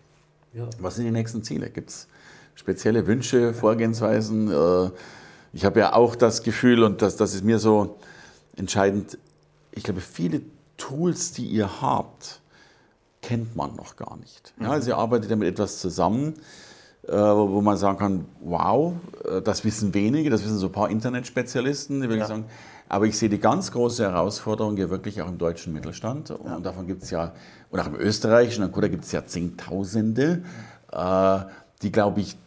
Ja. 0.53 0.67
Was 0.79 0.95
sind 0.95 1.05
die 1.05 1.11
nächsten 1.11 1.41
Ziele? 1.41 1.69
Gibt 1.69 1.89
es 1.89 2.07
spezielle 2.55 3.07
Wünsche, 3.07 3.53
Vorgehensweisen? 3.53 4.51
Äh, 4.51 4.89
ich 5.53 5.63
habe 5.63 5.79
ja 5.79 5.93
auch 5.93 6.15
das 6.15 6.43
Gefühl, 6.43 6.83
und 6.83 7.01
das, 7.01 7.15
das 7.15 7.33
ist 7.33 7.45
mir 7.45 7.59
so 7.59 7.97
entscheidend, 8.55 9.17
ich 9.79 9.83
glaube, 9.83 10.01
viele 10.01 10.41
Tools, 10.75 11.31
die 11.31 11.45
ihr 11.45 11.81
habt, 11.81 12.41
kennt 13.21 13.55
man 13.55 13.75
noch 13.75 13.95
gar 13.95 14.17
nicht. 14.17 14.53
Ja, 14.61 14.71
also 14.71 14.89
ihr 14.89 14.97
arbeitet 14.97 15.29
ja 15.29 15.37
mit 15.37 15.47
etwas 15.47 15.79
zusammen, 15.79 16.33
äh, 17.07 17.13
wo 17.13 17.61
man 17.61 17.77
sagen 17.77 17.97
kann, 17.97 18.25
wow, 18.41 18.93
äh, 19.23 19.41
das 19.41 19.63
wissen 19.63 19.93
wenige, 19.93 20.29
das 20.29 20.43
wissen 20.43 20.57
so 20.57 20.67
ein 20.67 20.71
paar 20.73 20.89
Internetspezialisten, 20.89 22.01
die 22.01 22.09
wirklich 22.09 22.19
ja. 22.19 22.27
sagen, 22.27 22.45
aber 22.89 23.05
ich 23.05 23.17
sehe 23.17 23.29
die 23.29 23.39
ganz 23.39 23.71
große 23.71 24.03
Herausforderung 24.03 24.75
ja 24.75 24.89
wirklich 24.89 25.21
auch 25.21 25.29
im 25.29 25.37
deutschen 25.37 25.71
Mittelstand. 25.71 26.31
Und 26.31 26.45
ja. 26.45 26.59
davon 26.59 26.85
gibt 26.85 27.03
es 27.03 27.11
ja, 27.11 27.33
und 27.69 27.79
auch 27.79 27.87
im 27.87 27.95
österreichischen, 27.95 28.69
da 28.69 28.87
gibt 28.89 29.05
es 29.05 29.13
ja 29.13 29.25
Zehntausende, 29.25 30.43
äh, 30.91 31.39
die, 31.81 31.91
glaube 31.91 32.19
ich, 32.19 32.37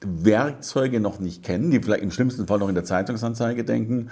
Werkzeuge 0.00 1.00
noch 1.00 1.18
nicht 1.18 1.42
kennen, 1.42 1.72
die 1.72 1.80
vielleicht 1.80 2.04
im 2.04 2.12
schlimmsten 2.12 2.46
Fall 2.46 2.60
noch 2.60 2.68
in 2.68 2.76
der 2.76 2.84
Zeitungsanzeige 2.84 3.64
denken 3.64 4.10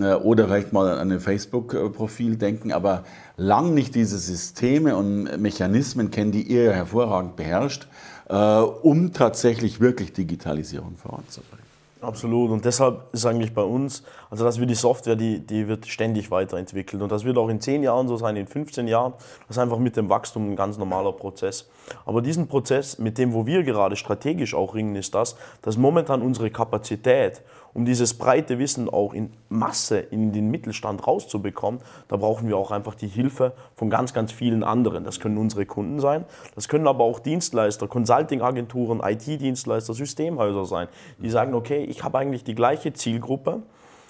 oder 0.00 0.46
vielleicht 0.46 0.72
mal 0.72 0.98
an 0.98 1.12
ein 1.12 1.20
Facebook-Profil 1.20 2.36
denken, 2.36 2.72
aber 2.72 3.04
lang 3.36 3.74
nicht 3.74 3.94
diese 3.94 4.18
Systeme 4.18 4.96
und 4.96 5.40
Mechanismen 5.40 6.10
kennen, 6.10 6.32
die 6.32 6.42
ihr 6.42 6.72
hervorragend 6.72 7.36
beherrscht, 7.36 7.88
äh, 8.28 8.34
um 8.34 9.12
tatsächlich 9.12 9.80
wirklich 9.80 10.12
Digitalisierung 10.12 10.96
voranzubringen. 10.96 11.62
Absolut. 12.02 12.50
Und 12.50 12.64
deshalb 12.64 13.14
ist 13.14 13.24
eigentlich 13.26 13.54
bei 13.54 13.62
uns, 13.62 14.02
also 14.28 14.44
dass 14.44 14.58
wir 14.58 14.66
die 14.66 14.74
Software, 14.74 15.14
die, 15.14 15.38
die 15.38 15.68
wird 15.68 15.86
ständig 15.86 16.32
weiterentwickelt. 16.32 17.00
Und 17.00 17.12
das 17.12 17.24
wird 17.24 17.38
auch 17.38 17.48
in 17.48 17.60
10 17.60 17.84
Jahren 17.84 18.08
so 18.08 18.16
sein, 18.16 18.34
in 18.34 18.48
15 18.48 18.88
Jahren. 18.88 19.12
Das 19.46 19.56
ist 19.56 19.58
einfach 19.58 19.78
mit 19.78 19.96
dem 19.96 20.08
Wachstum 20.08 20.50
ein 20.50 20.56
ganz 20.56 20.78
normaler 20.78 21.12
Prozess. 21.12 21.70
Aber 22.04 22.20
diesen 22.20 22.48
Prozess, 22.48 22.98
mit 22.98 23.18
dem, 23.18 23.32
wo 23.32 23.46
wir 23.46 23.62
gerade 23.62 23.94
strategisch 23.94 24.52
auch 24.52 24.74
ringen, 24.74 24.96
ist 24.96 25.14
das, 25.14 25.36
dass 25.62 25.76
momentan 25.76 26.22
unsere 26.22 26.50
Kapazität, 26.50 27.42
um 27.74 27.84
dieses 27.84 28.14
breite 28.14 28.58
Wissen 28.58 28.88
auch 28.88 29.14
in 29.14 29.30
Masse 29.48 29.98
in 29.98 30.32
den 30.32 30.50
Mittelstand 30.50 31.06
rauszubekommen, 31.06 31.80
da 32.08 32.16
brauchen 32.16 32.48
wir 32.48 32.56
auch 32.56 32.70
einfach 32.70 32.94
die 32.94 33.08
Hilfe 33.08 33.52
von 33.74 33.90
ganz, 33.90 34.12
ganz 34.12 34.32
vielen 34.32 34.62
anderen. 34.62 35.04
Das 35.04 35.20
können 35.20 35.38
unsere 35.38 35.66
Kunden 35.66 36.00
sein, 36.00 36.24
das 36.54 36.68
können 36.68 36.86
aber 36.86 37.04
auch 37.04 37.18
Dienstleister, 37.18 37.88
Consulting-Agenturen, 37.88 39.00
IT-Dienstleister, 39.04 39.94
Systemhäuser 39.94 40.64
sein, 40.64 40.88
die 41.18 41.30
sagen, 41.30 41.54
okay, 41.54 41.84
ich 41.84 42.04
habe 42.04 42.18
eigentlich 42.18 42.44
die 42.44 42.54
gleiche 42.54 42.92
Zielgruppe, 42.92 43.62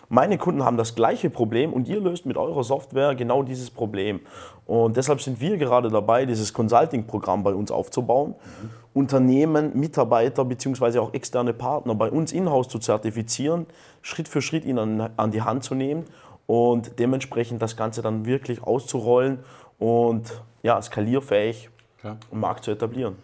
meine 0.08 0.38
Kunden 0.38 0.64
haben 0.64 0.76
das 0.76 0.94
gleiche 0.94 1.30
Problem 1.30 1.72
und 1.72 1.88
ihr 1.88 2.00
löst 2.00 2.26
mit 2.26 2.36
eurer 2.36 2.64
Software 2.64 3.14
genau 3.14 3.42
dieses 3.42 3.70
Problem. 3.70 4.20
Und 4.66 4.96
deshalb 4.96 5.20
sind 5.20 5.40
wir 5.40 5.56
gerade 5.56 5.90
dabei, 5.90 6.26
dieses 6.26 6.52
Consulting-Programm 6.52 7.42
bei 7.42 7.54
uns 7.54 7.70
aufzubauen, 7.70 8.34
mhm. 8.34 8.70
Unternehmen, 8.94 9.78
Mitarbeiter 9.78 10.44
bzw. 10.44 10.98
auch 10.98 11.14
externe 11.14 11.54
Partner 11.54 11.94
bei 11.94 12.10
uns 12.10 12.32
in-house 12.32 12.68
zu 12.68 12.78
zertifizieren, 12.78 13.66
Schritt 14.02 14.28
für 14.28 14.42
Schritt 14.42 14.64
ihnen 14.64 15.00
an, 15.16 15.30
die 15.30 15.42
Hand 15.42 15.64
zu 15.64 15.74
nehmen 15.74 16.04
und 16.46 16.98
dementsprechend 16.98 17.62
das 17.62 17.76
Ganze 17.76 18.02
dann 18.02 18.26
wirklich 18.26 18.62
auszurollen 18.62 19.38
und 19.78 20.42
ja, 20.62 20.80
skalierfähig 20.82 21.70
ja. 22.04 22.18
im 22.30 22.40
Markt 22.40 22.64
zu 22.64 22.70
etablieren. 22.70 23.16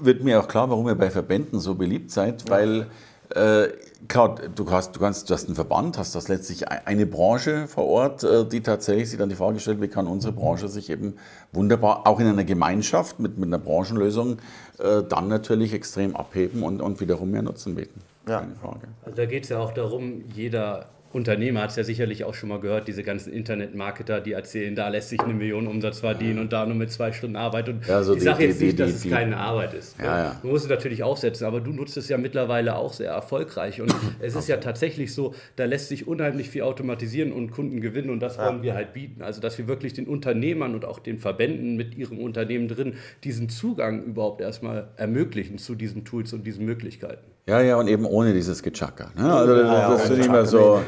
Wird 0.00 0.24
mir 0.24 0.40
auch 0.40 0.48
klar, 0.48 0.68
warum 0.68 0.88
ihr 0.88 0.96
bei 0.96 1.10
Verbänden 1.10 1.60
so 1.60 1.76
beliebt 1.76 2.10
seid, 2.10 2.50
weil 2.50 2.78
ja 2.78 2.86
äh, 3.34 3.68
klar, 4.06 4.36
du 4.54 4.70
hast, 4.70 4.94
du, 4.94 5.00
kannst, 5.00 5.28
du 5.28 5.34
hast 5.34 5.46
einen 5.46 5.54
Verband, 5.54 5.98
hast 5.98 6.14
das 6.14 6.28
letztlich 6.28 6.68
eine 6.68 7.04
Branche 7.04 7.66
vor 7.66 7.86
Ort, 7.86 8.22
äh, 8.22 8.44
die 8.46 8.62
tatsächlich 8.62 9.10
sich 9.10 9.18
dann 9.18 9.28
die 9.28 9.34
Frage 9.34 9.58
stellt, 9.58 9.80
wie 9.80 9.88
kann 9.88 10.06
unsere 10.06 10.32
Branche 10.32 10.68
sich 10.68 10.90
eben 10.90 11.16
wunderbar 11.52 12.06
auch 12.06 12.20
in 12.20 12.26
einer 12.26 12.44
Gemeinschaft 12.44 13.18
mit, 13.18 13.38
mit 13.38 13.48
einer 13.48 13.58
Branchenlösung 13.58 14.38
äh, 14.78 15.02
dann 15.08 15.28
natürlich 15.28 15.72
extrem 15.72 16.14
abheben 16.14 16.62
und, 16.62 16.80
und 16.80 17.00
wiederum 17.00 17.30
mehr 17.30 17.42
Nutzen 17.42 17.74
bieten. 17.74 18.00
Ja. 18.28 18.40
Keine 18.40 18.54
Frage. 18.54 18.88
Also 19.04 19.16
da 19.16 19.26
geht 19.26 19.44
es 19.44 19.48
ja 19.50 19.58
auch 19.58 19.72
darum, 19.74 20.22
jeder 20.32 20.86
Unternehmer 21.14 21.62
hat 21.62 21.70
es 21.70 21.76
ja 21.76 21.84
sicherlich 21.84 22.24
auch 22.24 22.34
schon 22.34 22.48
mal 22.48 22.58
gehört, 22.58 22.88
diese 22.88 23.04
ganzen 23.04 23.32
Internetmarketer, 23.32 24.20
die 24.20 24.32
erzählen, 24.32 24.74
da 24.74 24.88
lässt 24.88 25.10
sich 25.10 25.20
eine 25.20 25.32
Million 25.32 25.68
Umsatz 25.68 26.00
verdienen 26.00 26.40
und 26.40 26.52
da 26.52 26.66
nur 26.66 26.74
mit 26.74 26.90
zwei 26.90 27.12
Stunden 27.12 27.36
Arbeit. 27.36 27.68
Und 27.68 27.86
ja, 27.86 28.02
so 28.02 28.16
ich 28.16 28.24
sage 28.24 28.46
jetzt 28.46 28.60
die, 28.60 28.66
nicht, 28.66 28.80
dass 28.80 29.00
die, 29.00 29.08
es 29.08 29.14
keine 29.14 29.36
Arbeit 29.36 29.74
ist. 29.74 29.96
Ja, 30.00 30.24
ja. 30.24 30.40
Man 30.42 30.50
muss 30.50 30.64
es 30.64 30.68
natürlich 30.68 31.04
aufsetzen, 31.04 31.46
aber 31.46 31.60
du 31.60 31.70
nutzt 31.70 31.96
es 31.96 32.08
ja 32.08 32.18
mittlerweile 32.18 32.74
auch 32.74 32.92
sehr 32.92 33.12
erfolgreich. 33.12 33.80
Und 33.80 33.94
es 34.20 34.34
ist 34.34 34.48
ja 34.48 34.56
tatsächlich 34.56 35.14
so, 35.14 35.36
da 35.54 35.66
lässt 35.66 35.88
sich 35.88 36.08
unheimlich 36.08 36.50
viel 36.50 36.62
automatisieren 36.62 37.30
und 37.30 37.52
Kunden 37.52 37.80
gewinnen 37.80 38.10
und 38.10 38.18
das 38.18 38.36
wollen 38.36 38.64
wir 38.64 38.74
halt 38.74 38.92
bieten. 38.92 39.22
Also, 39.22 39.40
dass 39.40 39.56
wir 39.56 39.68
wirklich 39.68 39.92
den 39.92 40.08
Unternehmern 40.08 40.74
und 40.74 40.84
auch 40.84 40.98
den 40.98 41.20
Verbänden 41.20 41.76
mit 41.76 41.96
ihrem 41.96 42.18
Unternehmen 42.18 42.66
drin 42.66 42.94
diesen 43.22 43.48
Zugang 43.48 44.02
überhaupt 44.02 44.40
erstmal 44.40 44.88
ermöglichen 44.96 45.58
zu 45.58 45.76
diesen 45.76 46.04
Tools 46.04 46.32
und 46.32 46.44
diesen 46.44 46.64
Möglichkeiten. 46.64 47.33
Ja, 47.46 47.60
ja, 47.60 47.76
und 47.76 47.88
eben 47.88 48.06
ohne 48.06 48.32
dieses 48.32 48.62
Gechaka. 48.62 49.10
Ne? 49.14 49.32
Also 49.32 49.54
das, 49.54 49.66
ja, 49.66 49.90
das 49.90 50.02
finde 50.02 50.20
ich 50.20 50.26
immer 50.26 50.46
so, 50.46 50.82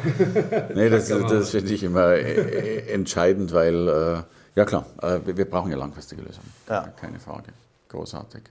nee, 0.74 0.88
das, 0.88 1.08
das 1.08 1.50
finde 1.50 1.74
ich 1.74 1.82
immer 1.82 2.14
entscheidend, 2.14 3.52
weil, 3.52 3.88
äh, 3.88 4.22
ja 4.54 4.64
klar, 4.64 4.86
äh, 5.02 5.18
wir 5.24 5.44
brauchen 5.44 5.70
ja 5.70 5.76
langfristige 5.76 6.22
Lösungen. 6.22 6.50
Ja. 6.68 6.88
Keine 6.98 7.20
Frage. 7.20 7.52
Großartig. 7.90 8.42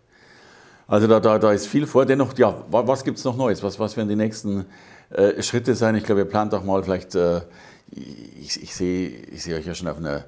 Also 0.87 1.07
da, 1.07 1.19
da, 1.19 1.39
da 1.39 1.51
ist 1.51 1.65
viel 1.65 1.87
vor. 1.87 2.05
Dennoch, 2.05 2.37
ja, 2.37 2.55
was 2.69 3.03
gibt 3.03 3.17
es 3.17 3.23
noch 3.23 3.35
Neues? 3.35 3.63
Was, 3.63 3.79
was 3.79 3.97
werden 3.97 4.09
die 4.09 4.15
nächsten 4.15 4.65
äh, 5.09 5.41
Schritte 5.41 5.73
sein? 5.73 5.95
Ich 5.95 6.03
glaube, 6.03 6.21
ihr 6.21 6.29
plant 6.29 6.53
auch 6.53 6.63
mal 6.63 6.83
vielleicht, 6.83 7.15
äh, 7.15 7.41
ich, 7.91 8.61
ich 8.61 8.75
sehe 8.75 9.09
ich 9.09 9.43
seh 9.43 9.55
euch 9.55 9.65
ja 9.65 9.73
schon 9.73 9.87
auf 9.87 9.97
einer 9.97 10.25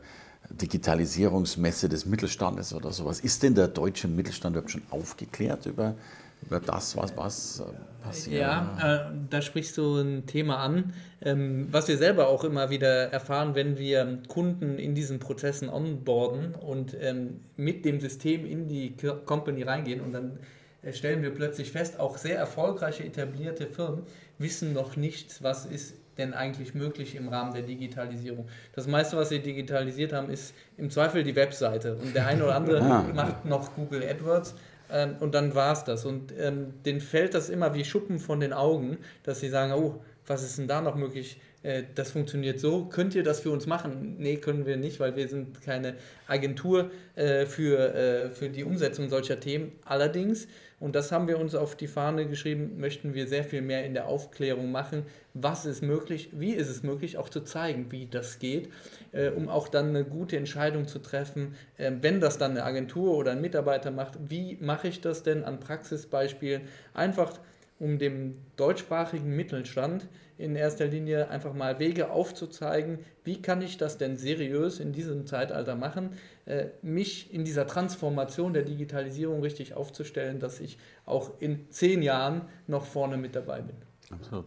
Digitalisierungsmesse 0.50 1.90
des 1.90 2.08
Mittelstandes 2.08 2.74
oder 2.74 2.92
sowas. 2.92 3.20
Ist 3.20 3.44
denn 3.44 3.54
der 3.54 3.68
deutsche 3.68 4.08
Mittelstand 4.08 4.56
überhaupt 4.56 4.72
schon 4.72 4.84
aufgeklärt 4.90 5.68
über 5.68 5.94
über 6.42 6.60
das, 6.60 6.96
was, 6.96 7.16
was 7.18 7.60
äh, 7.60 8.04
passiert. 8.04 8.42
Ja, 8.42 9.08
äh, 9.10 9.14
da 9.30 9.42
sprichst 9.42 9.78
du 9.78 9.98
ein 9.98 10.26
Thema 10.26 10.58
an, 10.58 10.94
ähm, 11.22 11.68
was 11.72 11.88
wir 11.88 11.98
selber 11.98 12.28
auch 12.28 12.44
immer 12.44 12.70
wieder 12.70 13.12
erfahren, 13.12 13.56
wenn 13.56 13.78
wir 13.78 14.20
Kunden 14.28 14.78
in 14.80 14.96
diesen 14.96 15.20
Prozessen 15.20 15.70
onboarden 15.70 16.56
und 16.56 16.96
ähm, 17.00 17.42
mit 17.56 17.86
dem 17.86 18.00
System 18.00 18.46
in 18.46 18.68
die 18.68 18.96
Company 19.26 19.64
reingehen 19.64 20.02
und 20.02 20.14
dann 20.14 20.40
äh, 20.84 20.94
stellen 20.94 21.22
wir 21.22 21.32
plötzlich 21.32 21.72
fest, 21.72 22.00
auch 22.00 22.18
sehr 22.18 22.38
erfolgreiche 22.38 23.04
etablierte 23.04 23.68
Firmen 23.68 24.04
wissen 24.40 24.74
noch 24.74 24.96
nicht, 24.96 25.42
was 25.44 25.66
ist 25.66 25.96
denn 26.18 26.34
eigentlich 26.34 26.74
möglich 26.74 27.16
im 27.16 27.30
Rahmen 27.30 27.54
der 27.54 27.62
Digitalisierung. 27.62 28.48
Das 28.74 28.88
meiste, 28.88 29.18
was 29.18 29.30
sie 29.30 29.40
digitalisiert 29.40 30.14
haben, 30.14 30.30
ist 30.30 30.54
im 30.78 30.90
Zweifel 30.90 31.24
die 31.24 31.36
Webseite. 31.36 31.96
Und 31.96 32.16
der 32.16 32.26
eine 32.26 32.44
oder 32.44 32.56
andere 32.56 32.82
ah. 32.82 33.06
macht 33.14 33.46
noch 33.46 33.76
Google 33.76 34.04
AdWords, 34.04 34.56
ähm, 34.92 35.18
und 35.20 35.34
dann 35.34 35.56
war 35.56 35.74
es 35.74 35.84
das. 35.84 36.06
Und 36.06 36.34
ähm, 36.38 36.74
denen 36.84 37.02
fällt 37.02 37.34
das 37.34 37.50
immer 37.50 37.74
wie 37.74 37.86
Schuppen 37.86 38.20
von 38.20 38.40
den 38.40 38.54
Augen, 38.54 38.98
dass 39.24 39.40
sie 39.40 39.50
sagen, 39.50 39.74
oh, 39.74 40.02
was 40.26 40.44
ist 40.44 40.58
denn 40.58 40.68
da 40.68 40.82
noch 40.82 40.96
möglich? 40.96 41.40
Äh, 41.68 41.84
das 41.96 42.12
funktioniert 42.12 42.60
so. 42.60 42.86
Könnt 42.86 43.14
ihr 43.16 43.24
das 43.24 43.42
für 43.42 43.52
uns 43.52 43.66
machen? 43.66 44.16
Nee, 44.18 44.38
können 44.38 44.66
wir 44.66 44.78
nicht, 44.78 45.00
weil 45.00 45.16
wir 45.16 45.28
sind 45.28 45.62
keine 45.62 45.96
Agentur 46.28 46.92
äh, 47.16 47.46
für, 47.46 47.94
äh, 47.94 48.30
für 48.30 48.50
die 48.50 48.64
Umsetzung 48.64 49.10
solcher 49.10 49.40
Themen. 49.40 49.74
Allerdings 49.84 50.48
und 50.80 50.96
das 50.96 51.12
haben 51.12 51.28
wir 51.28 51.40
uns 51.40 51.56
auf 51.56 51.76
die 51.76 51.88
Fahne 51.88 52.28
geschrieben, 52.28 52.80
möchten 52.80 53.16
wir 53.16 53.28
sehr 53.28 53.44
viel 53.44 53.64
mehr 53.64 53.84
in 53.84 53.96
der 53.96 54.08
Aufklärung 54.08 54.72
machen. 54.72 55.04
Was 55.34 55.66
ist 55.66 55.82
möglich, 55.82 56.30
wie 56.34 56.54
ist 56.54 56.70
es 56.70 56.84
möglich, 56.84 57.18
auch 57.18 57.30
zu 57.30 57.42
zeigen, 57.42 57.92
wie 57.92 58.06
das 58.06 58.38
geht, 58.38 58.70
äh, 59.12 59.30
um 59.30 59.50
auch 59.50 59.70
dann 59.70 59.90
eine 59.90 60.04
gute 60.04 60.38
Entscheidung 60.38 60.88
zu 60.88 61.00
treffen, 61.00 61.56
äh, 61.78 61.92
wenn 62.02 62.20
das 62.20 62.38
dann 62.38 62.52
eine 62.52 62.64
Agentur 62.64 63.18
oder 63.18 63.32
ein 63.32 63.42
Mitarbeiter 63.42 63.90
macht, 63.90 64.20
wie 64.30 64.58
mache 64.62 64.88
ich 64.88 65.02
das 65.02 65.24
denn 65.24 65.44
an 65.44 65.60
Praxisbeispielen? 65.60 66.62
Einfach 66.94 67.40
um 67.80 68.00
dem 68.00 68.38
deutschsprachigen 68.56 69.36
Mittelstand 69.36 70.08
in 70.38 70.56
erster 70.56 70.86
Linie 70.86 71.30
einfach 71.30 71.54
mal 71.54 71.80
Wege 71.80 72.12
aufzuzeigen, 72.12 73.00
wie 73.24 73.42
kann 73.42 73.62
ich 73.62 73.78
das 73.78 73.98
denn 73.98 74.18
seriös 74.18 74.80
in 74.80 74.94
diesem 74.94 75.26
Zeitalter 75.26 75.76
machen, 75.76 76.12
äh, 76.46 76.68
mich 76.82 77.34
in 77.34 77.44
dieser 77.44 77.66
Transformation 77.66 78.54
der 78.54 78.64
Digitalisierung 78.64 79.42
richtig 79.42 79.74
aufzustellen, 79.74 80.40
dass 80.40 80.60
ich 80.60 80.78
auch 81.06 81.32
in 81.40 81.70
zehn 81.72 82.02
Jahren 82.02 82.44
noch 82.68 82.86
vorne 82.86 83.18
mit 83.18 83.36
dabei 83.36 83.62
bin. 83.62 83.76
Absolut. 84.12 84.46